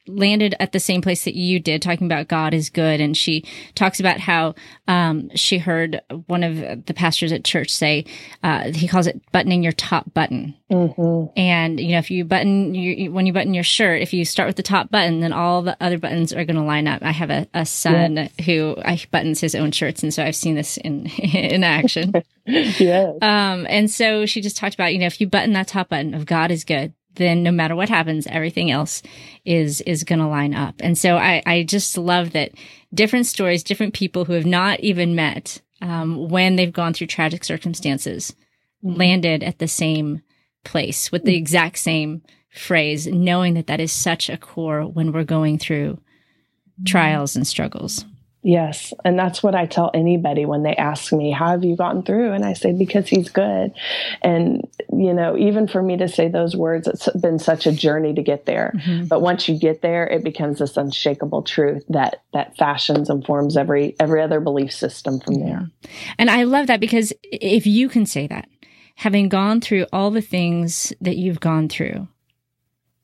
landed 0.09 0.55
at 0.59 0.71
the 0.71 0.79
same 0.79 1.01
place 1.01 1.23
that 1.25 1.35
you 1.35 1.59
did, 1.59 1.81
talking 1.81 2.07
about 2.07 2.27
God 2.27 2.53
is 2.53 2.69
good. 2.69 2.99
And 2.99 3.15
she 3.15 3.45
talks 3.75 3.99
about 3.99 4.19
how 4.19 4.55
um, 4.87 5.29
she 5.35 5.57
heard 5.57 6.01
one 6.27 6.43
of 6.43 6.85
the 6.85 6.93
pastors 6.93 7.31
at 7.31 7.43
church 7.43 7.69
say, 7.69 8.05
uh, 8.43 8.71
he 8.71 8.87
calls 8.87 9.07
it 9.07 9.21
buttoning 9.31 9.63
your 9.63 9.71
top 9.71 10.13
button. 10.13 10.55
Mm-hmm. 10.71 11.39
And, 11.39 11.79
you 11.79 11.89
know, 11.89 11.97
if 11.99 12.11
you 12.11 12.25
button, 12.25 12.75
you, 12.75 13.11
when 13.11 13.25
you 13.25 13.33
button 13.33 13.53
your 13.53 13.63
shirt, 13.63 14.01
if 14.01 14.13
you 14.13 14.25
start 14.25 14.47
with 14.47 14.55
the 14.55 14.63
top 14.63 14.91
button, 14.91 15.19
then 15.19 15.33
all 15.33 15.61
the 15.61 15.77
other 15.81 15.97
buttons 15.97 16.33
are 16.33 16.45
going 16.45 16.55
to 16.55 16.63
line 16.63 16.87
up. 16.87 17.01
I 17.01 17.11
have 17.11 17.29
a, 17.29 17.47
a 17.53 17.65
son 17.65 18.17
yes. 18.17 18.31
who 18.45 18.75
I 18.83 18.99
buttons 19.11 19.41
his 19.41 19.55
own 19.55 19.71
shirts. 19.71 20.03
And 20.03 20.13
so 20.13 20.23
I've 20.23 20.35
seen 20.35 20.55
this 20.55 20.77
in, 20.77 21.05
in 21.17 21.63
action. 21.63 22.13
yes. 22.45 23.15
Um, 23.21 23.65
and 23.69 23.89
so 23.89 24.25
she 24.25 24.41
just 24.41 24.57
talked 24.57 24.75
about, 24.75 24.93
you 24.93 24.99
know, 24.99 25.07
if 25.07 25.21
you 25.21 25.27
button 25.27 25.53
that 25.53 25.67
top 25.67 25.89
button 25.89 26.13
of 26.13 26.25
God 26.25 26.51
is 26.51 26.63
good, 26.63 26.93
then 27.19 27.43
no 27.43 27.51
matter 27.51 27.75
what 27.75 27.89
happens, 27.89 28.25
everything 28.25 28.71
else 28.71 29.03
is 29.45 29.81
is 29.81 30.03
going 30.03 30.19
to 30.19 30.27
line 30.27 30.55
up. 30.55 30.75
And 30.79 30.97
so 30.97 31.17
I, 31.17 31.43
I 31.45 31.63
just 31.63 31.97
love 31.97 32.31
that 32.31 32.53
different 32.91 33.27
stories, 33.27 33.63
different 33.63 33.93
people 33.93 34.25
who 34.25 34.33
have 34.33 34.47
not 34.47 34.79
even 34.79 35.13
met 35.13 35.61
um, 35.81 36.29
when 36.29 36.55
they've 36.55 36.73
gone 36.73 36.93
through 36.93 37.07
tragic 37.07 37.43
circumstances 37.43 38.35
mm-hmm. 38.83 38.97
landed 38.97 39.43
at 39.43 39.59
the 39.59 39.67
same 39.67 40.23
place 40.65 41.11
with 41.11 41.23
the 41.23 41.33
mm. 41.33 41.37
exact 41.37 41.77
same 41.77 42.21
phrase, 42.49 43.07
knowing 43.07 43.53
that 43.53 43.67
that 43.67 43.79
is 43.79 43.91
such 43.91 44.29
a 44.29 44.37
core 44.37 44.81
when 44.81 45.11
we're 45.11 45.23
going 45.23 45.59
through 45.59 45.93
mm-hmm. 45.93 46.85
trials 46.85 47.35
and 47.35 47.45
struggles. 47.45 48.05
Yes. 48.41 48.93
And 49.03 49.19
that's 49.19 49.43
what 49.43 49.53
I 49.53 49.65
tell 49.65 49.91
anybody 49.93 50.45
when 50.45 50.63
they 50.63 50.75
ask 50.75 51.11
me, 51.11 51.31
How 51.31 51.47
have 51.47 51.65
you 51.65 51.75
gotten 51.75 52.03
through? 52.03 52.31
And 52.31 52.45
I 52.45 52.53
say, 52.53 52.71
Because 52.71 53.07
he's 53.07 53.29
good. 53.29 53.73
And, 54.21 54.65
you 54.93 55.13
know, 55.13 55.37
even 55.37 55.67
for 55.67 55.83
me 55.83 55.97
to 55.97 56.07
say 56.07 56.29
those 56.29 56.55
words, 56.55 56.87
it's 56.87 57.09
been 57.17 57.39
such 57.39 57.67
a 57.67 57.71
journey 57.71 58.13
to 58.13 58.21
get 58.21 58.45
there. 58.45 58.73
Mm-hmm. 58.77 59.07
But 59.07 59.21
once 59.21 59.49
you 59.49 59.59
get 59.59 59.81
there, 59.81 60.07
it 60.07 60.23
becomes 60.23 60.59
this 60.59 60.77
unshakable 60.77 61.43
truth 61.43 61.83
that 61.89 62.23
that 62.33 62.55
fashions 62.55 63.09
and 63.09 63.25
forms 63.25 63.57
every 63.57 63.95
every 63.99 64.21
other 64.21 64.39
belief 64.39 64.71
system 64.71 65.19
from 65.19 65.35
there. 65.35 65.69
And 66.17 66.29
I 66.29 66.43
love 66.43 66.67
that 66.67 66.79
because 66.79 67.11
if 67.23 67.67
you 67.67 67.89
can 67.89 68.05
say 68.05 68.25
that, 68.27 68.47
having 68.95 69.27
gone 69.27 69.59
through 69.59 69.85
all 69.91 70.11
the 70.11 70.21
things 70.21 70.93
that 71.01 71.17
you've 71.17 71.41
gone 71.41 71.67
through, 71.67 72.07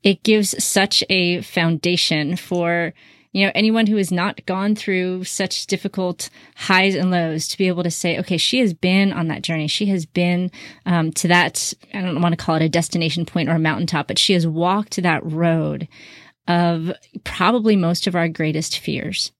it 0.01 0.23
gives 0.23 0.63
such 0.63 1.03
a 1.09 1.41
foundation 1.41 2.37
for 2.37 2.93
you 3.35 3.45
know, 3.45 3.51
anyone 3.53 3.85
who 3.85 3.97
has 3.97 4.13
not 4.13 4.45
gone 4.45 4.75
through 4.75 5.25
such 5.25 5.67
difficult 5.67 6.29
highs 6.55 6.95
and 6.95 7.11
lows 7.11 7.49
to 7.49 7.57
be 7.57 7.67
able 7.67 7.83
to 7.83 7.91
say, 7.91 8.17
okay, 8.17 8.37
she 8.37 8.59
has 8.59 8.73
been 8.73 9.11
on 9.11 9.27
that 9.27 9.41
journey. 9.41 9.67
She 9.67 9.87
has 9.87 10.05
been 10.05 10.51
um, 10.85 11.11
to 11.11 11.27
that, 11.27 11.73
I 11.93 11.99
don't 11.99 12.21
want 12.21 12.31
to 12.31 12.41
call 12.41 12.55
it 12.55 12.61
a 12.61 12.69
destination 12.69 13.25
point 13.25 13.49
or 13.49 13.55
a 13.55 13.59
mountaintop, 13.59 14.07
but 14.07 14.17
she 14.17 14.31
has 14.31 14.47
walked 14.47 14.95
that 14.95 15.21
road 15.25 15.89
of 16.47 16.93
probably 17.25 17.75
most 17.75 18.07
of 18.07 18.15
our 18.15 18.29
greatest 18.29 18.79
fears. 18.79 19.33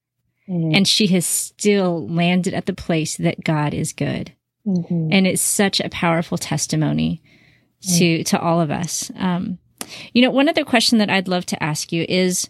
Mm-hmm. 0.49 0.75
And 0.75 0.85
she 0.85 1.07
has 1.07 1.25
still 1.25 2.05
landed 2.05 2.53
at 2.53 2.65
the 2.65 2.73
place 2.73 3.15
that 3.15 3.45
God 3.45 3.73
is 3.73 3.93
good. 3.93 4.33
Mm-hmm. 4.67 5.07
And 5.13 5.25
it's 5.25 5.41
such 5.41 5.79
a 5.79 5.87
powerful 5.87 6.37
testimony 6.37 7.23
to, 7.81 7.87
mm-hmm. 7.87 8.23
to 8.23 8.41
all 8.41 8.59
of 8.59 8.71
us. 8.71 9.09
Um, 9.15 9.57
you 10.11 10.21
know, 10.21 10.31
one 10.31 10.49
other 10.49 10.65
question 10.65 10.97
that 10.97 11.09
I'd 11.09 11.29
love 11.29 11.45
to 11.45 11.63
ask 11.63 11.93
you 11.93 12.05
is, 12.09 12.49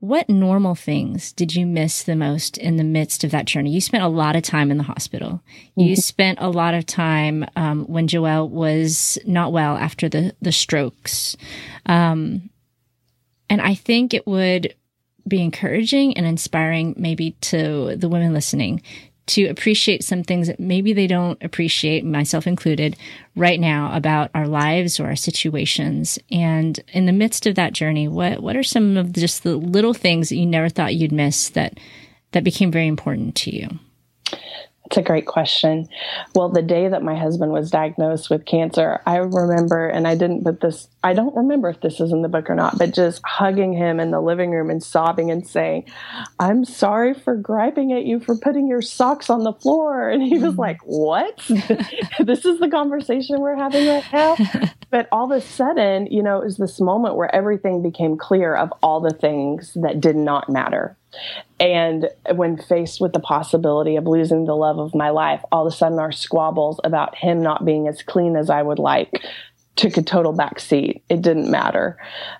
what 0.00 0.30
normal 0.30 0.74
things 0.74 1.30
did 1.30 1.54
you 1.54 1.66
miss 1.66 2.02
the 2.02 2.16
most 2.16 2.56
in 2.56 2.76
the 2.76 2.84
midst 2.84 3.22
of 3.22 3.30
that 3.30 3.44
journey? 3.44 3.70
You 3.70 3.82
spent 3.82 4.02
a 4.02 4.08
lot 4.08 4.34
of 4.34 4.42
time 4.42 4.70
in 4.70 4.78
the 4.78 4.82
hospital. 4.82 5.42
Mm-hmm. 5.78 5.80
You 5.82 5.96
spent 5.96 6.38
a 6.40 6.48
lot 6.48 6.72
of 6.72 6.86
time 6.86 7.44
um, 7.54 7.84
when 7.84 8.08
Joel 8.08 8.48
was 8.48 9.18
not 9.26 9.52
well 9.52 9.76
after 9.76 10.08
the 10.08 10.34
the 10.40 10.52
strokes, 10.52 11.36
um, 11.84 12.48
and 13.50 13.60
I 13.60 13.74
think 13.74 14.14
it 14.14 14.26
would 14.26 14.74
be 15.28 15.42
encouraging 15.42 16.16
and 16.16 16.26
inspiring, 16.26 16.94
maybe 16.96 17.32
to 17.42 17.94
the 17.94 18.08
women 18.08 18.32
listening, 18.32 18.82
to 19.30 19.46
appreciate 19.46 20.04
some 20.04 20.22
things 20.22 20.46
that 20.46 20.60
maybe 20.60 20.92
they 20.92 21.06
don't 21.06 21.42
appreciate, 21.42 22.04
myself 22.04 22.46
included, 22.46 22.96
right 23.36 23.60
now 23.60 23.94
about 23.94 24.30
our 24.34 24.46
lives 24.46 25.00
or 25.00 25.06
our 25.06 25.16
situations. 25.16 26.18
And 26.30 26.78
in 26.88 27.06
the 27.06 27.12
midst 27.12 27.46
of 27.46 27.54
that 27.54 27.72
journey, 27.72 28.08
what 28.08 28.42
what 28.42 28.56
are 28.56 28.62
some 28.62 28.96
of 28.96 29.12
just 29.12 29.42
the 29.42 29.56
little 29.56 29.94
things 29.94 30.28
that 30.28 30.36
you 30.36 30.46
never 30.46 30.68
thought 30.68 30.94
you'd 30.94 31.12
miss 31.12 31.50
that 31.50 31.78
that 32.32 32.44
became 32.44 32.70
very 32.70 32.86
important 32.86 33.34
to 33.36 33.54
you? 33.54 33.68
It's 34.86 34.96
a 34.96 35.02
great 35.02 35.26
question. 35.26 35.88
Well, 36.34 36.48
the 36.48 36.62
day 36.62 36.88
that 36.88 37.04
my 37.04 37.14
husband 37.14 37.52
was 37.52 37.70
diagnosed 37.70 38.28
with 38.28 38.44
cancer, 38.44 39.00
I 39.06 39.18
remember, 39.18 39.86
and 39.86 40.08
I 40.08 40.16
didn't 40.16 40.42
put 40.42 40.60
this, 40.60 40.88
I 41.02 41.14
don't 41.14 41.34
remember 41.34 41.70
if 41.70 41.80
this 41.80 41.98
is 41.98 42.12
in 42.12 42.20
the 42.20 42.28
book 42.28 42.50
or 42.50 42.54
not, 42.54 42.78
but 42.78 42.92
just 42.92 43.22
hugging 43.24 43.72
him 43.72 44.00
in 44.00 44.10
the 44.10 44.20
living 44.20 44.50
room 44.50 44.68
and 44.68 44.82
sobbing 44.82 45.30
and 45.30 45.46
saying, 45.46 45.86
I'm 46.38 46.64
sorry 46.64 47.14
for 47.14 47.36
griping 47.36 47.92
at 47.92 48.04
you 48.04 48.20
for 48.20 48.36
putting 48.36 48.68
your 48.68 48.82
socks 48.82 49.30
on 49.30 49.44
the 49.44 49.52
floor. 49.52 50.10
And 50.20 50.22
he 50.22 50.38
was 50.38 50.54
mm. 50.54 50.58
like, 50.58 50.80
What? 50.84 51.36
this 52.20 52.44
is 52.44 52.58
the 52.58 52.68
conversation 52.70 53.40
we're 53.40 53.56
having 53.56 53.86
right 53.86 54.04
now. 54.12 54.36
But 54.90 55.08
all 55.12 55.30
of 55.30 55.38
a 55.38 55.40
sudden, 55.40 56.06
you 56.06 56.20
know, 56.20 56.40
it 56.40 56.44
was 56.44 56.56
this 56.56 56.80
moment 56.80 57.14
where 57.14 57.32
everything 57.32 57.80
became 57.80 58.16
clear 58.16 58.56
of 58.56 58.72
all 58.82 59.00
the 59.00 59.14
things 59.14 59.72
that 59.80 60.00
did 60.00 60.16
not 60.16 60.50
matter 60.50 60.96
and 61.58 62.08
when 62.34 62.56
faced 62.56 63.00
with 63.00 63.12
the 63.12 63.20
possibility 63.20 63.96
of 63.96 64.06
losing 64.06 64.46
the 64.46 64.54
love 64.54 64.78
of 64.78 64.94
my 64.94 65.10
life, 65.10 65.42
all 65.52 65.66
of 65.66 65.72
a 65.72 65.76
sudden 65.76 65.98
our 65.98 66.12
squabbles 66.12 66.80
about 66.84 67.16
him 67.16 67.42
not 67.42 67.64
being 67.64 67.88
as 67.88 68.02
clean 68.02 68.36
as 68.36 68.48
I 68.48 68.62
would 68.62 68.78
like 68.78 69.22
took 69.80 69.96
a 69.96 70.02
total 70.02 70.32
back 70.32 70.60
seat. 70.60 71.02
It 71.08 71.22
didn't 71.22 71.50
matter. 71.50 71.96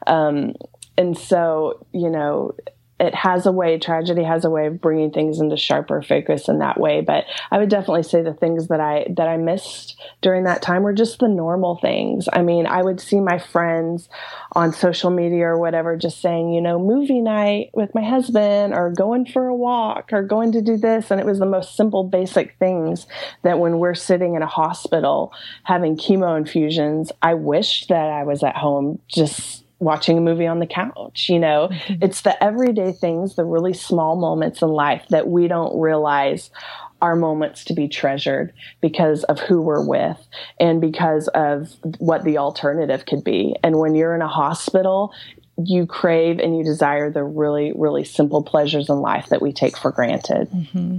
Um, 0.06 0.54
and 0.98 1.16
so, 1.16 1.86
you 1.92 2.10
know, 2.10 2.52
it 3.00 3.14
has 3.14 3.46
a 3.46 3.52
way 3.52 3.78
tragedy 3.78 4.22
has 4.22 4.44
a 4.44 4.50
way 4.50 4.66
of 4.66 4.80
bringing 4.80 5.10
things 5.10 5.40
into 5.40 5.56
sharper 5.56 6.02
focus 6.02 6.48
in 6.48 6.58
that 6.58 6.78
way. 6.78 7.00
But 7.00 7.24
i 7.50 7.58
would 7.58 7.70
definitely 7.70 8.02
say 8.02 8.22
the 8.22 8.34
things 8.34 8.68
that 8.68 8.80
i 8.80 9.06
that 9.16 9.26
i 9.26 9.36
missed 9.36 9.98
during 10.20 10.44
that 10.44 10.62
time 10.62 10.82
were 10.82 10.92
just 10.92 11.18
the 11.18 11.28
normal 11.28 11.76
things. 11.76 12.28
I 12.32 12.42
mean 12.42 12.66
i 12.66 12.82
would 12.82 13.00
see 13.00 13.20
my 13.20 13.38
friends 13.38 14.08
on 14.52 14.72
social 14.72 15.10
media 15.10 15.46
or 15.46 15.58
whatever 15.58 15.96
just 15.96 16.20
saying 16.20 16.52
you 16.52 16.60
know 16.60 16.78
movie 16.78 17.20
night 17.20 17.70
with 17.72 17.94
my 17.94 18.02
husband 18.02 18.74
or 18.74 18.90
going 18.90 19.24
for 19.24 19.46
a 19.46 19.54
walk 19.54 20.12
or 20.12 20.22
going 20.22 20.52
to 20.52 20.60
do 20.60 20.76
this. 20.76 21.10
And 21.10 21.20
it 21.20 21.26
was 21.26 21.38
the 21.38 21.46
most 21.46 21.76
simple 21.76 22.04
basic 22.04 22.56
things 22.58 23.06
that 23.42 23.58
when 23.58 23.78
we're 23.78 23.94
sitting 23.94 24.34
in 24.34 24.42
a 24.42 24.46
hospital 24.46 25.32
having 25.64 25.96
chemo 25.96 26.36
infusions 26.36 27.12
i 27.22 27.34
wished 27.34 27.88
that 27.88 28.10
i 28.10 28.22
was 28.22 28.42
at 28.42 28.56
home 28.56 29.00
just 29.08 29.59
watching 29.80 30.16
a 30.16 30.20
movie 30.20 30.46
on 30.46 30.60
the 30.60 30.66
couch. 30.66 31.26
You 31.28 31.40
know, 31.40 31.68
mm-hmm. 31.72 32.02
it's 32.02 32.20
the 32.22 32.42
everyday 32.42 32.92
things, 32.92 33.34
the 33.34 33.44
really 33.44 33.74
small 33.74 34.16
moments 34.16 34.62
in 34.62 34.68
life 34.68 35.04
that 35.10 35.26
we 35.26 35.48
don't 35.48 35.80
realize 35.80 36.50
are 37.02 37.16
moments 37.16 37.64
to 37.64 37.72
be 37.72 37.88
treasured 37.88 38.52
because 38.80 39.24
of 39.24 39.40
who 39.40 39.60
we're 39.60 39.84
with 39.84 40.18
and 40.58 40.80
because 40.80 41.28
of 41.28 41.74
what 41.98 42.24
the 42.24 42.38
alternative 42.38 43.06
could 43.06 43.24
be. 43.24 43.56
And 43.64 43.78
when 43.78 43.94
you're 43.94 44.14
in 44.14 44.22
a 44.22 44.28
hospital, 44.28 45.12
you 45.56 45.86
crave 45.86 46.38
and 46.38 46.56
you 46.56 46.64
desire 46.64 47.10
the 47.10 47.24
really, 47.24 47.72
really 47.74 48.04
simple 48.04 48.42
pleasures 48.42 48.88
in 48.88 48.96
life 48.96 49.28
that 49.30 49.42
we 49.42 49.52
take 49.52 49.76
for 49.76 49.90
granted. 49.90 50.50
Mm-hmm. 50.50 50.98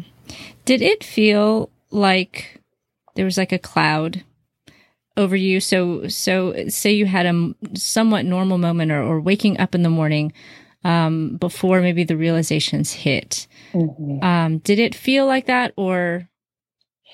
Did 0.66 0.82
it 0.82 1.04
feel 1.04 1.70
like 1.92 2.60
there 3.16 3.26
was 3.26 3.38
like 3.38 3.52
a 3.52 3.60
cloud 3.60 4.24
over 5.18 5.36
you. 5.36 5.60
So, 5.60 6.08
so 6.08 6.68
say 6.68 6.92
you 6.92 7.06
had 7.06 7.26
a 7.26 7.54
somewhat 7.76 8.26
normal 8.26 8.58
moment 8.58 8.92
or, 8.92 9.02
or 9.04 9.20
waking 9.22 9.60
up 9.60 9.76
in 9.76 9.84
the 9.84 9.90
morning 9.90 10.34
um, 10.84 11.38
before 11.38 11.82
maybe 11.82 12.04
the 12.04 12.18
realizations 12.18 12.92
hit. 12.92 13.48
Mm-hmm. 13.74 14.24
Um, 14.24 14.58
did 14.60 14.80
it 14.80 14.96
feel 14.96 15.26
like 15.26 15.46
that, 15.46 15.74
or 15.76 16.28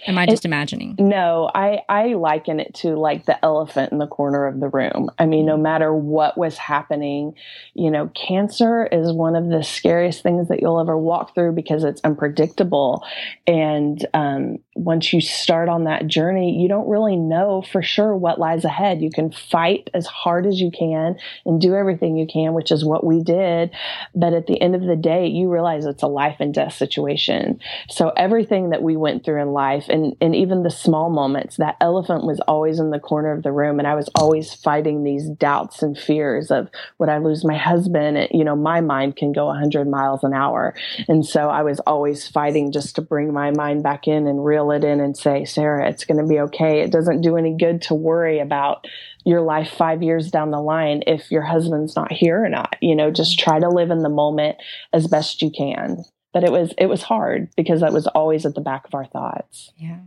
Am 0.05 0.17
I 0.17 0.25
just 0.25 0.45
it, 0.45 0.49
imagining? 0.49 0.95
No, 0.99 1.49
I, 1.53 1.81
I 1.89 2.13
liken 2.13 2.59
it 2.59 2.73
to 2.75 2.95
like 2.95 3.25
the 3.25 3.43
elephant 3.43 3.91
in 3.91 3.97
the 3.97 4.07
corner 4.07 4.45
of 4.45 4.59
the 4.59 4.69
room. 4.69 5.09
I 5.17 5.25
mean, 5.25 5.45
no 5.45 5.53
mm-hmm. 5.53 5.63
matter 5.63 5.93
what 5.93 6.37
was 6.37 6.57
happening, 6.57 7.33
you 7.73 7.89
know, 7.89 8.11
cancer 8.15 8.85
is 8.85 9.11
one 9.11 9.35
of 9.35 9.49
the 9.49 9.63
scariest 9.63 10.21
things 10.21 10.47
that 10.49 10.61
you'll 10.61 10.79
ever 10.79 10.97
walk 10.97 11.33
through 11.33 11.53
because 11.53 11.83
it's 11.83 12.01
unpredictable. 12.03 13.03
And 13.47 14.05
um, 14.13 14.59
once 14.75 15.11
you 15.11 15.21
start 15.21 15.69
on 15.69 15.85
that 15.85 16.07
journey, 16.07 16.61
you 16.61 16.67
don't 16.67 16.87
really 16.87 17.15
know 17.15 17.63
for 17.63 17.81
sure 17.81 18.15
what 18.15 18.39
lies 18.39 18.63
ahead. 18.63 19.01
You 19.01 19.09
can 19.09 19.31
fight 19.31 19.89
as 19.93 20.05
hard 20.05 20.45
as 20.45 20.61
you 20.61 20.71
can 20.71 21.17
and 21.45 21.59
do 21.59 21.75
everything 21.75 22.17
you 22.17 22.27
can, 22.27 22.53
which 22.53 22.71
is 22.71 22.85
what 22.85 23.03
we 23.03 23.23
did. 23.23 23.71
But 24.13 24.33
at 24.33 24.47
the 24.47 24.61
end 24.61 24.75
of 24.75 24.83
the 24.83 24.95
day, 24.95 25.27
you 25.27 25.51
realize 25.51 25.85
it's 25.85 26.03
a 26.03 26.07
life 26.07 26.37
and 26.39 26.53
death 26.53 26.73
situation. 26.73 27.59
So 27.89 28.09
everything 28.15 28.69
that 28.69 28.83
we 28.83 28.95
went 28.95 29.25
through 29.25 29.41
in 29.41 29.49
life, 29.49 29.86
and, 29.89 30.15
and 30.21 30.35
even 30.35 30.63
the 30.63 30.71
small 30.71 31.09
moments, 31.09 31.57
that 31.57 31.77
elephant 31.81 32.25
was 32.25 32.39
always 32.47 32.79
in 32.79 32.91
the 32.91 32.99
corner 32.99 33.31
of 33.31 33.43
the 33.43 33.51
room. 33.51 33.79
And 33.79 33.87
I 33.87 33.95
was 33.95 34.09
always 34.15 34.53
fighting 34.53 35.03
these 35.03 35.29
doubts 35.29 35.81
and 35.81 35.97
fears 35.97 36.51
of 36.51 36.69
would 36.99 37.09
I 37.09 37.17
lose 37.17 37.45
my 37.45 37.57
husband? 37.57 38.17
And, 38.17 38.29
you 38.31 38.43
know, 38.43 38.55
my 38.55 38.81
mind 38.81 39.15
can 39.15 39.31
go 39.31 39.45
100 39.47 39.87
miles 39.87 40.23
an 40.23 40.33
hour. 40.33 40.73
And 41.07 41.25
so 41.25 41.49
I 41.49 41.63
was 41.63 41.79
always 41.81 42.27
fighting 42.27 42.71
just 42.71 42.95
to 42.95 43.01
bring 43.01 43.33
my 43.33 43.51
mind 43.51 43.83
back 43.83 44.07
in 44.07 44.27
and 44.27 44.43
reel 44.43 44.71
it 44.71 44.83
in 44.83 44.99
and 44.99 45.15
say, 45.15 45.45
Sarah, 45.45 45.89
it's 45.89 46.05
going 46.05 46.21
to 46.21 46.27
be 46.27 46.39
okay. 46.41 46.81
It 46.81 46.91
doesn't 46.91 47.21
do 47.21 47.37
any 47.37 47.55
good 47.55 47.81
to 47.83 47.93
worry 47.93 48.39
about 48.39 48.85
your 49.25 49.41
life 49.41 49.69
five 49.71 50.01
years 50.01 50.31
down 50.31 50.51
the 50.51 50.61
line 50.61 51.03
if 51.05 51.31
your 51.31 51.41
husband's 51.41 51.95
not 51.95 52.11
here 52.11 52.43
or 52.43 52.49
not. 52.49 52.77
You 52.81 52.95
know, 52.95 53.11
just 53.11 53.37
try 53.37 53.59
to 53.59 53.69
live 53.69 53.91
in 53.91 53.99
the 53.99 54.09
moment 54.09 54.57
as 54.93 55.07
best 55.07 55.41
you 55.41 55.51
can 55.51 56.05
but 56.37 56.43
it 56.43 56.51
was 56.51 56.71
it 56.77 56.85
was 56.85 57.01
hard 57.01 57.49
because 57.57 57.81
that 57.81 57.91
was 57.91 58.05
always 58.05 58.45
at 58.45 58.53
the 58.53 58.61
back 58.61 58.85
of 58.85 58.93
our 58.93 59.05
thoughts. 59.05 59.71
Yeah. 59.75 60.01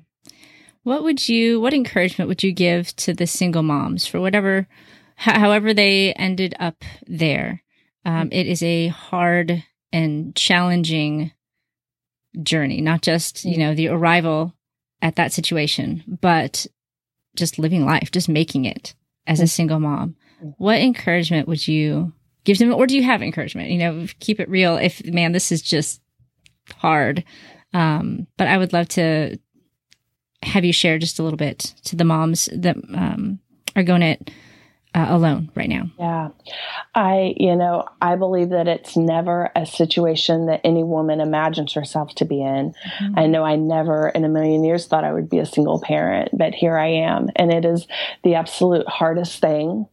What 0.85 1.03
would 1.03 1.29
you 1.29 1.61
what 1.61 1.75
encouragement 1.75 2.29
would 2.29 2.45
you 2.45 2.53
give 2.53 2.95
to 2.97 3.13
the 3.13 3.27
single 3.27 3.65
moms 3.65 4.07
for 4.07 4.21
whatever 4.21 4.69
however 5.17 5.75
they 5.75 6.13
ended 6.13 6.55
up 6.61 6.85
there? 7.05 7.65
Um, 8.05 8.31
mm. 8.31 8.33
it 8.33 8.47
is 8.47 8.63
a 8.63 8.87
hard 8.89 9.65
and 9.93 10.37
challenging 10.37 11.33
journey, 12.41 12.81
not 12.81 13.03
just, 13.03 13.45
you 13.45 13.59
know, 13.59 13.75
the 13.75 13.89
arrival 13.89 14.55
at 15.03 15.17
that 15.17 15.33
situation, 15.33 16.05
but 16.07 16.65
just 17.35 17.59
living 17.59 17.85
life, 17.85 18.13
just 18.13 18.29
making 18.29 18.67
it 18.67 18.95
as 19.27 19.41
a 19.41 19.45
mm. 19.45 19.51
single 19.51 19.81
mom. 19.81 20.15
Mm. 20.41 20.55
What 20.59 20.79
encouragement 20.79 21.49
would 21.49 21.67
you 21.67 22.13
give 22.45 22.59
them, 22.59 22.73
or 22.73 22.87
do 22.87 22.97
you 22.97 23.03
have 23.03 23.21
encouragement? 23.21 23.71
You 23.71 23.79
know, 23.79 24.07
keep 24.21 24.39
it 24.39 24.49
real. 24.49 24.77
If, 24.77 25.05
man, 25.05 25.33
this 25.33 25.51
is 25.51 25.61
just 25.61 26.01
hard. 26.73 27.25
Um, 27.73 28.27
but 28.37 28.49
I 28.49 28.59
would 28.59 28.73
love 28.73 28.89
to 28.89 29.39
have 30.43 30.65
you 30.65 30.73
share 30.73 30.99
just 30.99 31.19
a 31.19 31.23
little 31.23 31.37
bit 31.37 31.59
to 31.85 31.97
the 31.97 32.05
moms 32.05 32.49
that 32.53 32.77
um, 32.95 33.39
are 33.77 33.83
going 33.83 34.03
it 34.03 34.31
uh, 34.95 35.07
alone 35.09 35.51
right 35.55 35.69
now. 35.69 35.85
Yeah. 35.99 36.31
I, 36.95 37.35
you 37.37 37.55
know, 37.55 37.85
I 38.03 38.17
believe 38.17 38.51
that 38.51 38.67
it's 38.67 38.97
never 38.97 39.53
a 39.55 39.65
situation 39.65 40.47
that 40.47 40.61
any 40.65 40.83
woman 40.83 41.21
imagines 41.21 41.75
herself 41.75 42.15
to 42.17 42.25
be 42.25 42.43
in. 42.43 42.75
Mm-hmm. 43.01 43.19
I 43.19 43.27
know 43.27 43.45
I 43.45 43.55
never 43.55 44.09
in 44.09 44.25
a 44.25 44.29
million 44.29 44.65
years 44.65 44.87
thought 44.87 45.05
I 45.05 45.13
would 45.13 45.31
be 45.31 45.39
a 45.39 45.47
single 45.47 45.81
parent, 45.81 46.31
but 46.37 46.55
here 46.55 46.77
I 46.77 46.89
am. 46.89 47.29
And 47.37 47.53
it 47.53 47.65
is 47.65 47.87
the 48.25 48.35
absolute 48.35 48.89
hardest 48.89 49.41
thing 49.41 49.87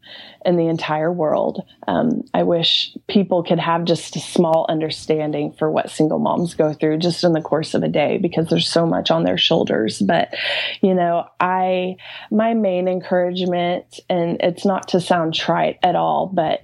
in 0.46 0.58
the 0.58 0.68
entire 0.68 1.12
world. 1.12 1.64
Um, 1.88 2.24
I 2.34 2.44
wish 2.44 2.96
people 3.08 3.44
could 3.44 3.60
have 3.60 3.86
just 3.86 4.16
a 4.16 4.20
small 4.20 4.66
understanding 4.70 5.54
for 5.58 5.72
what 5.72 5.90
single 5.90 6.20
moms 6.20 6.54
go 6.54 6.74
through 6.74 7.00
just 7.00 7.24
in 7.24 7.34
the 7.34 7.42
course 7.42 7.74
of 7.74 7.84
a 7.84 7.88
day 7.88 8.18
because 8.18 8.50
there's 8.50 8.70
so 8.70 8.86
much 8.86 9.12
on 9.12 9.24
their 9.24 9.38
shoulders. 9.38 10.00
But, 10.00 10.34
you 10.82 10.94
know, 10.94 11.26
I, 11.40 11.98
my 12.32 12.54
main 12.54 12.88
encouragement, 12.88 14.00
and 14.10 14.38
it's 14.42 14.66
not 14.66 14.88
to 14.90 15.02
sound 15.02 15.34
trite 15.34 15.78
at 15.84 15.96
all, 15.96 16.28
but 16.34 16.62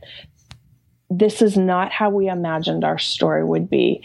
this 1.10 1.42
is 1.42 1.58
not 1.58 1.92
how 1.92 2.10
we 2.10 2.28
imagined 2.28 2.84
our 2.84 2.98
story 2.98 3.44
would 3.44 3.70
be 3.70 4.04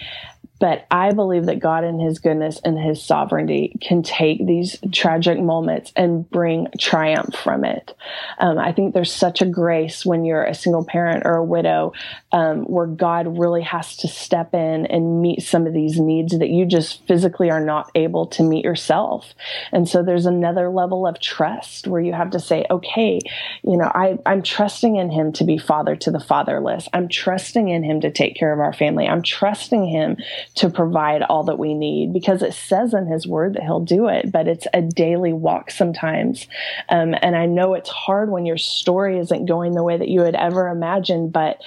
But 0.60 0.86
I 0.90 1.12
believe 1.12 1.46
that 1.46 1.60
God, 1.60 1.84
in 1.84 1.98
His 1.98 2.18
goodness 2.18 2.60
and 2.64 2.78
His 2.78 3.02
sovereignty, 3.02 3.76
can 3.80 4.02
take 4.02 4.44
these 4.44 4.76
tragic 4.92 5.38
moments 5.40 5.92
and 5.94 6.28
bring 6.28 6.68
triumph 6.78 7.34
from 7.36 7.64
it. 7.64 7.94
Um, 8.38 8.58
I 8.58 8.72
think 8.72 8.94
there's 8.94 9.12
such 9.12 9.40
a 9.40 9.46
grace 9.46 10.04
when 10.04 10.24
you're 10.24 10.44
a 10.44 10.54
single 10.54 10.84
parent 10.84 11.22
or 11.24 11.36
a 11.36 11.44
widow 11.44 11.92
um, 12.32 12.64
where 12.64 12.86
God 12.86 13.38
really 13.38 13.62
has 13.62 13.96
to 13.98 14.08
step 14.08 14.54
in 14.54 14.86
and 14.86 15.22
meet 15.22 15.42
some 15.42 15.66
of 15.66 15.72
these 15.72 15.98
needs 15.98 16.38
that 16.38 16.50
you 16.50 16.66
just 16.66 17.06
physically 17.06 17.50
are 17.50 17.64
not 17.64 17.90
able 17.94 18.26
to 18.28 18.42
meet 18.42 18.64
yourself. 18.64 19.34
And 19.72 19.88
so 19.88 20.02
there's 20.02 20.26
another 20.26 20.68
level 20.70 21.06
of 21.06 21.20
trust 21.20 21.86
where 21.86 22.00
you 22.00 22.12
have 22.12 22.30
to 22.30 22.40
say, 22.40 22.64
okay, 22.70 23.20
you 23.62 23.76
know, 23.76 23.90
I, 23.94 24.18
I'm 24.26 24.42
trusting 24.42 24.96
in 24.96 25.10
Him 25.10 25.32
to 25.34 25.44
be 25.44 25.58
father 25.58 25.96
to 25.96 26.10
the 26.10 26.20
fatherless. 26.20 26.88
I'm 26.92 27.08
trusting 27.08 27.68
in 27.68 27.82
Him 27.82 28.00
to 28.00 28.10
take 28.10 28.36
care 28.36 28.52
of 28.52 28.60
our 28.60 28.72
family. 28.72 29.06
I'm 29.06 29.22
trusting 29.22 29.86
Him 29.86 30.16
to 30.58 30.68
provide 30.68 31.22
all 31.22 31.44
that 31.44 31.58
we 31.58 31.72
need 31.72 32.12
because 32.12 32.42
it 32.42 32.52
says 32.52 32.92
in 32.92 33.06
his 33.06 33.28
word 33.28 33.54
that 33.54 33.62
he'll 33.62 33.78
do 33.78 34.08
it, 34.08 34.32
but 34.32 34.48
it's 34.48 34.66
a 34.74 34.82
daily 34.82 35.32
walk 35.32 35.70
sometimes. 35.70 36.48
Um, 36.88 37.14
and 37.22 37.36
I 37.36 37.46
know 37.46 37.74
it's 37.74 37.88
hard 37.88 38.30
when 38.30 38.44
your 38.44 38.58
story 38.58 39.18
isn't 39.18 39.46
going 39.46 39.72
the 39.72 39.84
way 39.84 39.96
that 39.96 40.08
you 40.08 40.20
would 40.20 40.34
ever 40.34 40.68
imagine, 40.68 41.30
but 41.30 41.62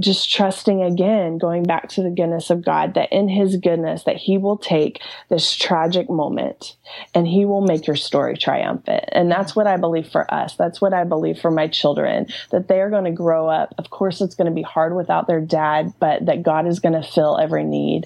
just 0.00 0.32
trusting 0.32 0.82
again, 0.82 1.38
going 1.38 1.64
back 1.64 1.88
to 1.90 2.02
the 2.02 2.10
goodness 2.10 2.50
of 2.50 2.64
God, 2.64 2.94
that 2.94 3.12
in 3.12 3.28
His 3.28 3.56
goodness, 3.56 4.04
that 4.04 4.16
He 4.16 4.38
will 4.38 4.56
take 4.56 5.00
this 5.28 5.54
tragic 5.54 6.08
moment 6.08 6.76
and 7.14 7.26
He 7.26 7.44
will 7.44 7.62
make 7.62 7.86
your 7.86 7.96
story 7.96 8.36
triumphant. 8.36 9.04
And 9.12 9.30
that's 9.30 9.56
what 9.56 9.66
I 9.66 9.76
believe 9.76 10.08
for 10.08 10.32
us. 10.32 10.54
That's 10.56 10.80
what 10.80 10.94
I 10.94 11.04
believe 11.04 11.40
for 11.40 11.50
my 11.50 11.66
children, 11.66 12.26
that 12.50 12.68
they 12.68 12.80
are 12.80 12.90
going 12.90 13.04
to 13.04 13.10
grow 13.10 13.48
up. 13.48 13.74
Of 13.78 13.90
course, 13.90 14.20
it's 14.20 14.34
going 14.34 14.48
to 14.48 14.54
be 14.54 14.62
hard 14.62 14.94
without 14.94 15.26
their 15.26 15.40
dad, 15.40 15.92
but 15.98 16.26
that 16.26 16.42
God 16.42 16.66
is 16.66 16.80
going 16.80 17.00
to 17.00 17.08
fill 17.08 17.38
every 17.38 17.64
need 17.64 18.04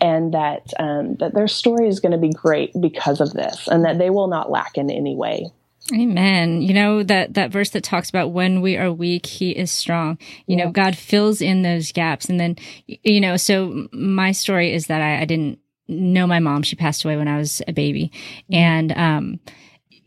and 0.00 0.34
that, 0.34 0.72
um, 0.78 1.16
that 1.16 1.34
their 1.34 1.48
story 1.48 1.88
is 1.88 2.00
going 2.00 2.12
to 2.12 2.18
be 2.18 2.30
great 2.30 2.72
because 2.80 3.20
of 3.20 3.32
this 3.32 3.66
and 3.68 3.84
that 3.84 3.98
they 3.98 4.10
will 4.10 4.28
not 4.28 4.50
lack 4.50 4.76
in 4.76 4.90
any 4.90 5.16
way. 5.16 5.50
Amen. 5.92 6.62
You 6.62 6.74
know 6.74 7.02
that 7.02 7.34
that 7.34 7.50
verse 7.50 7.70
that 7.70 7.82
talks 7.82 8.10
about 8.10 8.32
when 8.32 8.60
we 8.60 8.76
are 8.76 8.92
weak, 8.92 9.26
he 9.26 9.50
is 9.50 9.72
strong. 9.72 10.18
You 10.46 10.56
yeah. 10.56 10.64
know, 10.64 10.70
God 10.70 10.96
fills 10.96 11.40
in 11.40 11.62
those 11.62 11.90
gaps. 11.90 12.28
And 12.28 12.38
then, 12.38 12.56
you 12.86 13.20
know, 13.20 13.36
so 13.36 13.88
my 13.92 14.32
story 14.32 14.72
is 14.72 14.86
that 14.86 15.00
I, 15.00 15.22
I 15.22 15.24
didn't 15.24 15.58
know 15.88 16.26
my 16.26 16.38
mom. 16.38 16.62
She 16.62 16.76
passed 16.76 17.04
away 17.04 17.16
when 17.16 17.28
I 17.28 17.38
was 17.38 17.62
a 17.66 17.72
baby. 17.72 18.12
Mm-hmm. 18.50 18.54
And 18.54 18.92
um 18.92 19.40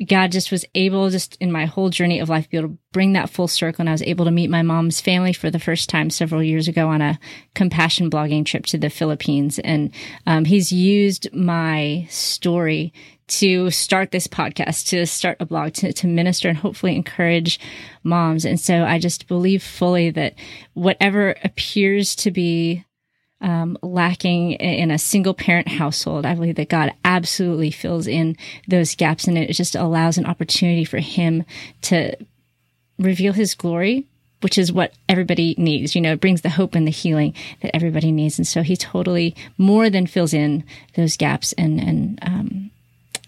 God 0.07 0.31
just 0.31 0.51
was 0.51 0.65
able, 0.75 1.09
just 1.09 1.37
in 1.39 1.51
my 1.51 1.65
whole 1.65 1.89
journey 1.89 2.19
of 2.19 2.29
life, 2.29 2.49
be 2.49 2.57
able 2.57 2.69
to 2.69 2.77
bring 2.91 3.13
that 3.13 3.29
full 3.29 3.47
circle. 3.47 3.83
And 3.83 3.89
I 3.89 3.93
was 3.93 4.01
able 4.01 4.25
to 4.25 4.31
meet 4.31 4.49
my 4.49 4.61
mom's 4.61 4.99
family 4.99 5.33
for 5.33 5.49
the 5.49 5.59
first 5.59 5.89
time 5.89 6.09
several 6.09 6.43
years 6.43 6.67
ago 6.67 6.89
on 6.89 7.01
a 7.01 7.19
compassion 7.53 8.09
blogging 8.09 8.45
trip 8.45 8.65
to 8.67 8.77
the 8.77 8.89
Philippines. 8.89 9.59
And 9.59 9.91
um, 10.25 10.45
he's 10.45 10.71
used 10.71 11.33
my 11.33 12.07
story 12.09 12.91
to 13.39 13.71
start 13.71 14.11
this 14.11 14.27
podcast, 14.27 14.87
to 14.89 15.05
start 15.05 15.37
a 15.39 15.45
blog, 15.45 15.73
to, 15.73 15.91
to 15.93 16.07
minister 16.07 16.49
and 16.49 16.57
hopefully 16.57 16.95
encourage 16.95 17.59
moms. 18.03 18.45
And 18.45 18.59
so 18.59 18.83
I 18.83 18.99
just 18.99 19.27
believe 19.27 19.63
fully 19.63 20.11
that 20.11 20.35
whatever 20.73 21.35
appears 21.43 22.15
to 22.17 22.31
be 22.31 22.85
um, 23.41 23.77
lacking 23.81 24.53
in 24.53 24.91
a 24.91 24.97
single 24.97 25.33
parent 25.33 25.67
household. 25.67 26.25
I 26.25 26.35
believe 26.35 26.55
that 26.55 26.69
God 26.69 26.93
absolutely 27.03 27.71
fills 27.71 28.07
in 28.07 28.37
those 28.67 28.95
gaps 28.95 29.27
and 29.27 29.37
it 29.37 29.51
just 29.53 29.75
allows 29.75 30.17
an 30.17 30.25
opportunity 30.25 30.85
for 30.85 30.99
Him 30.99 31.43
to 31.83 32.15
reveal 32.97 33.33
His 33.33 33.55
glory. 33.55 34.07
Which 34.41 34.57
is 34.57 34.73
what 34.73 34.93
everybody 35.07 35.55
needs. 35.57 35.95
You 35.95 36.01
know, 36.01 36.11
it 36.11 36.19
brings 36.19 36.41
the 36.41 36.49
hope 36.49 36.75
and 36.75 36.85
the 36.85 36.91
healing 36.91 37.33
that 37.61 37.73
everybody 37.73 38.11
needs. 38.11 38.37
And 38.37 38.45
so 38.45 38.61
he 38.61 38.75
totally 38.75 39.37
more 39.57 39.89
than 39.89 40.05
fills 40.05 40.33
in 40.33 40.65
those 40.97 41.15
gaps 41.15 41.53
and, 41.53 41.79
and, 41.79 42.19
um, 42.21 42.71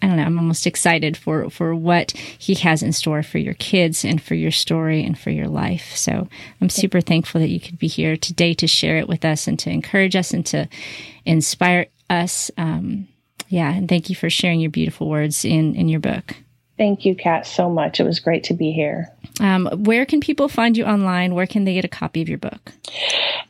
I 0.02 0.08
don't 0.08 0.16
know, 0.16 0.24
I'm 0.24 0.38
almost 0.38 0.66
excited 0.66 1.16
for, 1.16 1.48
for 1.48 1.74
what 1.74 2.10
he 2.12 2.54
has 2.56 2.82
in 2.82 2.92
store 2.92 3.22
for 3.22 3.38
your 3.38 3.54
kids 3.54 4.04
and 4.04 4.22
for 4.22 4.34
your 4.34 4.50
story 4.50 5.02
and 5.02 5.18
for 5.18 5.30
your 5.30 5.48
life. 5.48 5.96
So 5.96 6.28
I'm 6.60 6.68
super 6.68 7.00
thankful 7.00 7.40
that 7.40 7.48
you 7.48 7.60
could 7.60 7.78
be 7.78 7.86
here 7.88 8.16
today 8.16 8.52
to 8.54 8.66
share 8.66 8.98
it 8.98 9.08
with 9.08 9.24
us 9.24 9.46
and 9.46 9.58
to 9.60 9.70
encourage 9.70 10.14
us 10.14 10.32
and 10.32 10.44
to 10.46 10.68
inspire 11.24 11.86
us. 12.10 12.50
Um, 12.58 13.08
yeah. 13.48 13.72
And 13.72 13.88
thank 13.88 14.10
you 14.10 14.16
for 14.16 14.28
sharing 14.28 14.60
your 14.60 14.70
beautiful 14.70 15.08
words 15.08 15.44
in, 15.44 15.74
in 15.74 15.88
your 15.88 16.00
book. 16.00 16.36
Thank 16.78 17.04
you, 17.04 17.14
Kat, 17.14 17.46
so 17.46 17.70
much. 17.70 18.00
It 18.00 18.04
was 18.04 18.20
great 18.20 18.44
to 18.44 18.54
be 18.54 18.72
here. 18.72 19.10
Um, 19.40 19.66
where 19.84 20.06
can 20.06 20.20
people 20.20 20.48
find 20.48 20.76
you 20.76 20.84
online? 20.84 21.34
Where 21.34 21.46
can 21.46 21.64
they 21.64 21.74
get 21.74 21.84
a 21.84 21.88
copy 21.88 22.22
of 22.22 22.28
your 22.28 22.38
book? 22.38 22.72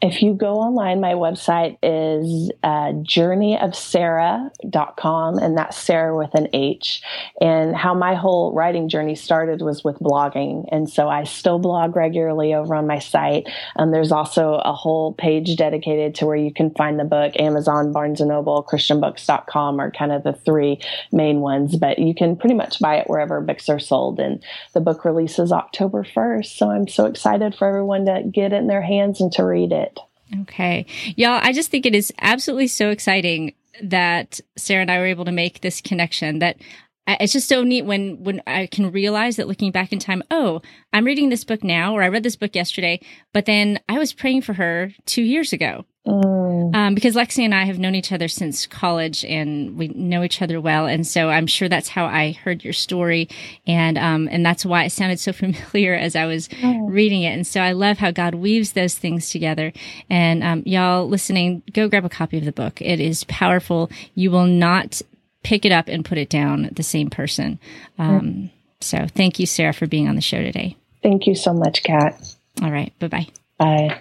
If 0.03 0.21
you 0.23 0.35
go 0.35 0.57
online, 0.57 1.01
my 1.01 1.15
website 1.15 1.79
is 1.83 2.53
uh, 2.62 2.93
journeyofsarah.com, 2.93 5.39
and 5.39 5.57
that's 5.57 5.79
Sarah 5.79 6.15
with 6.17 6.35
an 6.35 6.49
H. 6.53 7.03
And 7.41 7.77
how 7.77 7.95
my 7.95 8.15
whole 8.15 8.53
writing 8.53 8.89
journey 8.89 9.15
started 9.15 9.62
was 9.62 9.85
with 9.85 9.97
blogging. 9.99 10.67
And 10.71 10.91
so 10.91 11.09
I 11.09 11.25
still 11.25 11.59
blog 11.59 11.97
regularly 11.97 12.53
over 12.53 12.75
on 12.75 12.87
my 12.87 12.99
site. 12.99 13.49
And 13.77 13.95
there's 13.95 14.12
also 14.12 14.61
a 14.65 14.73
whole 14.73 15.12
page 15.15 15.57
dedicated 15.57 16.15
to 16.17 16.27
where 16.27 16.37
you 16.37 16.53
can 16.53 16.71
find 16.73 16.99
the 16.99 17.05
book 17.05 17.33
Amazon, 17.39 17.93
Barnes 17.93 18.21
and 18.21 18.29
Noble, 18.29 18.65
ChristianBooks.com 18.65 19.81
are 19.81 19.93
kind 19.93 20.12
of 20.12 20.25
the 20.25 20.33
three 20.33 20.81
main 21.12 21.41
ones. 21.41 21.77
But 21.77 21.99
you 21.99 22.15
can 22.15 22.37
pretty 22.37 22.55
much 22.55 22.81
buy 22.81 22.97
it 22.97 23.07
wherever 23.16 23.40
books 23.40 23.70
are 23.70 23.79
sold. 23.79 24.20
And 24.20 24.44
the 24.74 24.81
book 24.81 25.07
releases 25.07 25.52
October 25.52 26.05
1st. 26.05 26.59
So 26.59 26.70
I'm 26.70 26.87
so 26.87 27.07
excited 27.07 27.55
for 27.55 27.66
everyone 27.66 28.05
to 28.05 28.22
get 28.31 28.52
it 28.52 28.57
in 28.57 28.66
their 28.66 28.83
hands 28.83 29.22
and 29.22 29.33
to 29.33 29.42
read 29.42 29.72
it. 29.72 29.98
Okay. 30.42 30.85
Y'all, 31.16 31.40
I 31.42 31.55
just 31.55 31.70
think 31.70 31.87
it 31.87 31.94
is 31.94 32.12
absolutely 32.20 32.66
so 32.66 32.90
exciting 32.90 33.55
that 33.83 34.40
Sarah 34.57 34.83
and 34.83 34.90
I 34.90 34.98
were 34.98 35.07
able 35.07 35.24
to 35.24 35.33
make 35.33 35.62
this 35.62 35.81
connection 35.81 36.40
that 36.40 36.59
uh, 37.07 37.16
it's 37.20 37.33
just 37.33 37.48
so 37.48 37.62
neat 37.62 37.87
when 37.87 38.22
when 38.22 38.42
I 38.46 38.66
can 38.66 38.90
realize 38.90 39.37
that 39.37 39.48
looking 39.48 39.70
back 39.70 39.92
in 39.92 39.98
time, 39.98 40.22
oh, 40.31 40.61
I'm 40.92 41.05
reading 41.05 41.29
this 41.29 41.44
book 41.44 41.62
now, 41.62 41.94
or 41.94 42.02
I 42.02 42.09
read 42.09 42.24
this 42.24 42.37
book 42.37 42.55
yesterday, 42.55 43.00
but 43.33 43.46
then 43.46 43.79
I 43.88 43.98
was 43.98 44.12
praying 44.12 44.42
for 44.42 44.55
her 44.55 44.92
two 45.07 45.22
years 45.22 45.52
ago. 45.52 45.85
Mm. 46.07 46.75
Um, 46.75 46.95
because 46.95 47.16
Lexi 47.16 47.45
and 47.45 47.55
I 47.55 47.64
have 47.64 47.79
known 47.79 47.95
each 47.95 48.12
other 48.12 48.29
since 48.29 48.66
college 48.66 49.25
and 49.25 49.77
we 49.77 49.88
know 49.88 50.23
each 50.23 50.40
other 50.40 50.61
well. 50.61 50.87
And 50.87 51.07
so 51.07 51.31
I'm 51.31 51.47
sure 51.47 51.69
that's 51.69 51.88
how 51.88 52.07
I 52.07 52.33
heard 52.33 52.62
your 52.62 52.73
story. 52.73 53.29
And, 53.66 53.99
um, 53.99 54.29
and 54.31 54.47
that's 54.47 54.64
why 54.64 54.85
it 54.85 54.90
sounded 54.90 55.19
so 55.19 55.33
familiar 55.33 55.95
as 55.95 56.14
I 56.14 56.27
was 56.27 56.49
oh. 56.62 56.87
reading 56.87 57.23
it. 57.23 57.33
And 57.33 57.47
so 57.47 57.61
I 57.61 57.73
love 57.73 57.99
how 57.99 58.12
God 58.12 58.35
weaves 58.35 58.73
those 58.73 58.95
things 58.95 59.31
together. 59.31 59.73
And, 60.09 60.45
um, 60.45 60.62
y'all 60.64 61.09
listening, 61.09 61.62
go 61.73 61.88
grab 61.88 62.05
a 62.05 62.09
copy 62.09 62.38
of 62.38 62.45
the 62.45 62.53
book. 62.53 62.81
It 62.81 63.01
is 63.01 63.25
powerful. 63.25 63.90
You 64.14 64.31
will 64.31 64.47
not 64.47 65.03
pick 65.42 65.64
it 65.64 65.73
up 65.73 65.88
and 65.88 66.05
put 66.05 66.19
it 66.19 66.29
down 66.29 66.71
the 66.73 66.83
same 66.83 67.11
person. 67.11 67.59
Um, 67.99 68.51
so 68.81 69.07
thank 69.14 69.38
you, 69.38 69.47
Sarah, 69.47 69.73
for 69.73 69.87
being 69.87 70.09
on 70.09 70.14
the 70.14 70.21
show 70.21 70.42
today. 70.42 70.77
Thank 71.03 71.27
you 71.27 71.35
so 71.35 71.53
much, 71.53 71.83
Kat. 71.83 72.21
All 72.62 72.71
right. 72.71 72.97
Bye-bye. 72.99 73.29
Bye. 73.59 74.01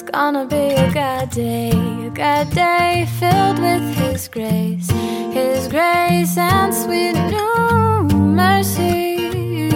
It's 0.00 0.10
gonna 0.12 0.46
be 0.46 0.56
a 0.56 0.90
good 0.90 1.28
day, 1.28 1.68
a 1.68 2.08
good 2.08 2.54
day 2.54 3.06
filled 3.18 3.58
with 3.58 3.82
His 3.96 4.28
grace, 4.28 4.88
His 4.90 5.68
grace 5.68 6.38
and 6.38 6.72
sweet 6.72 7.12
new 7.28 8.08
mercies. 8.16 9.74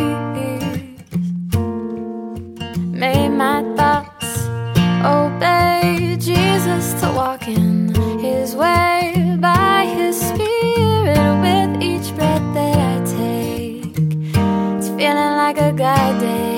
May 3.02 3.28
my 3.28 3.62
thoughts 3.76 4.46
obey 5.04 6.16
Jesus 6.18 6.94
to 7.02 7.12
walk 7.14 7.46
in 7.46 7.94
His 8.18 8.56
way 8.56 9.36
by 9.38 9.84
His 9.84 10.18
Spirit 10.18 11.34
with 11.44 11.82
each 11.82 12.16
breath 12.16 12.54
that 12.54 12.78
I 12.92 13.04
take. 13.04 13.94
It's 14.78 14.88
feeling 14.88 15.36
like 15.36 15.58
a 15.58 15.70
good 15.70 16.20
day. 16.20 16.53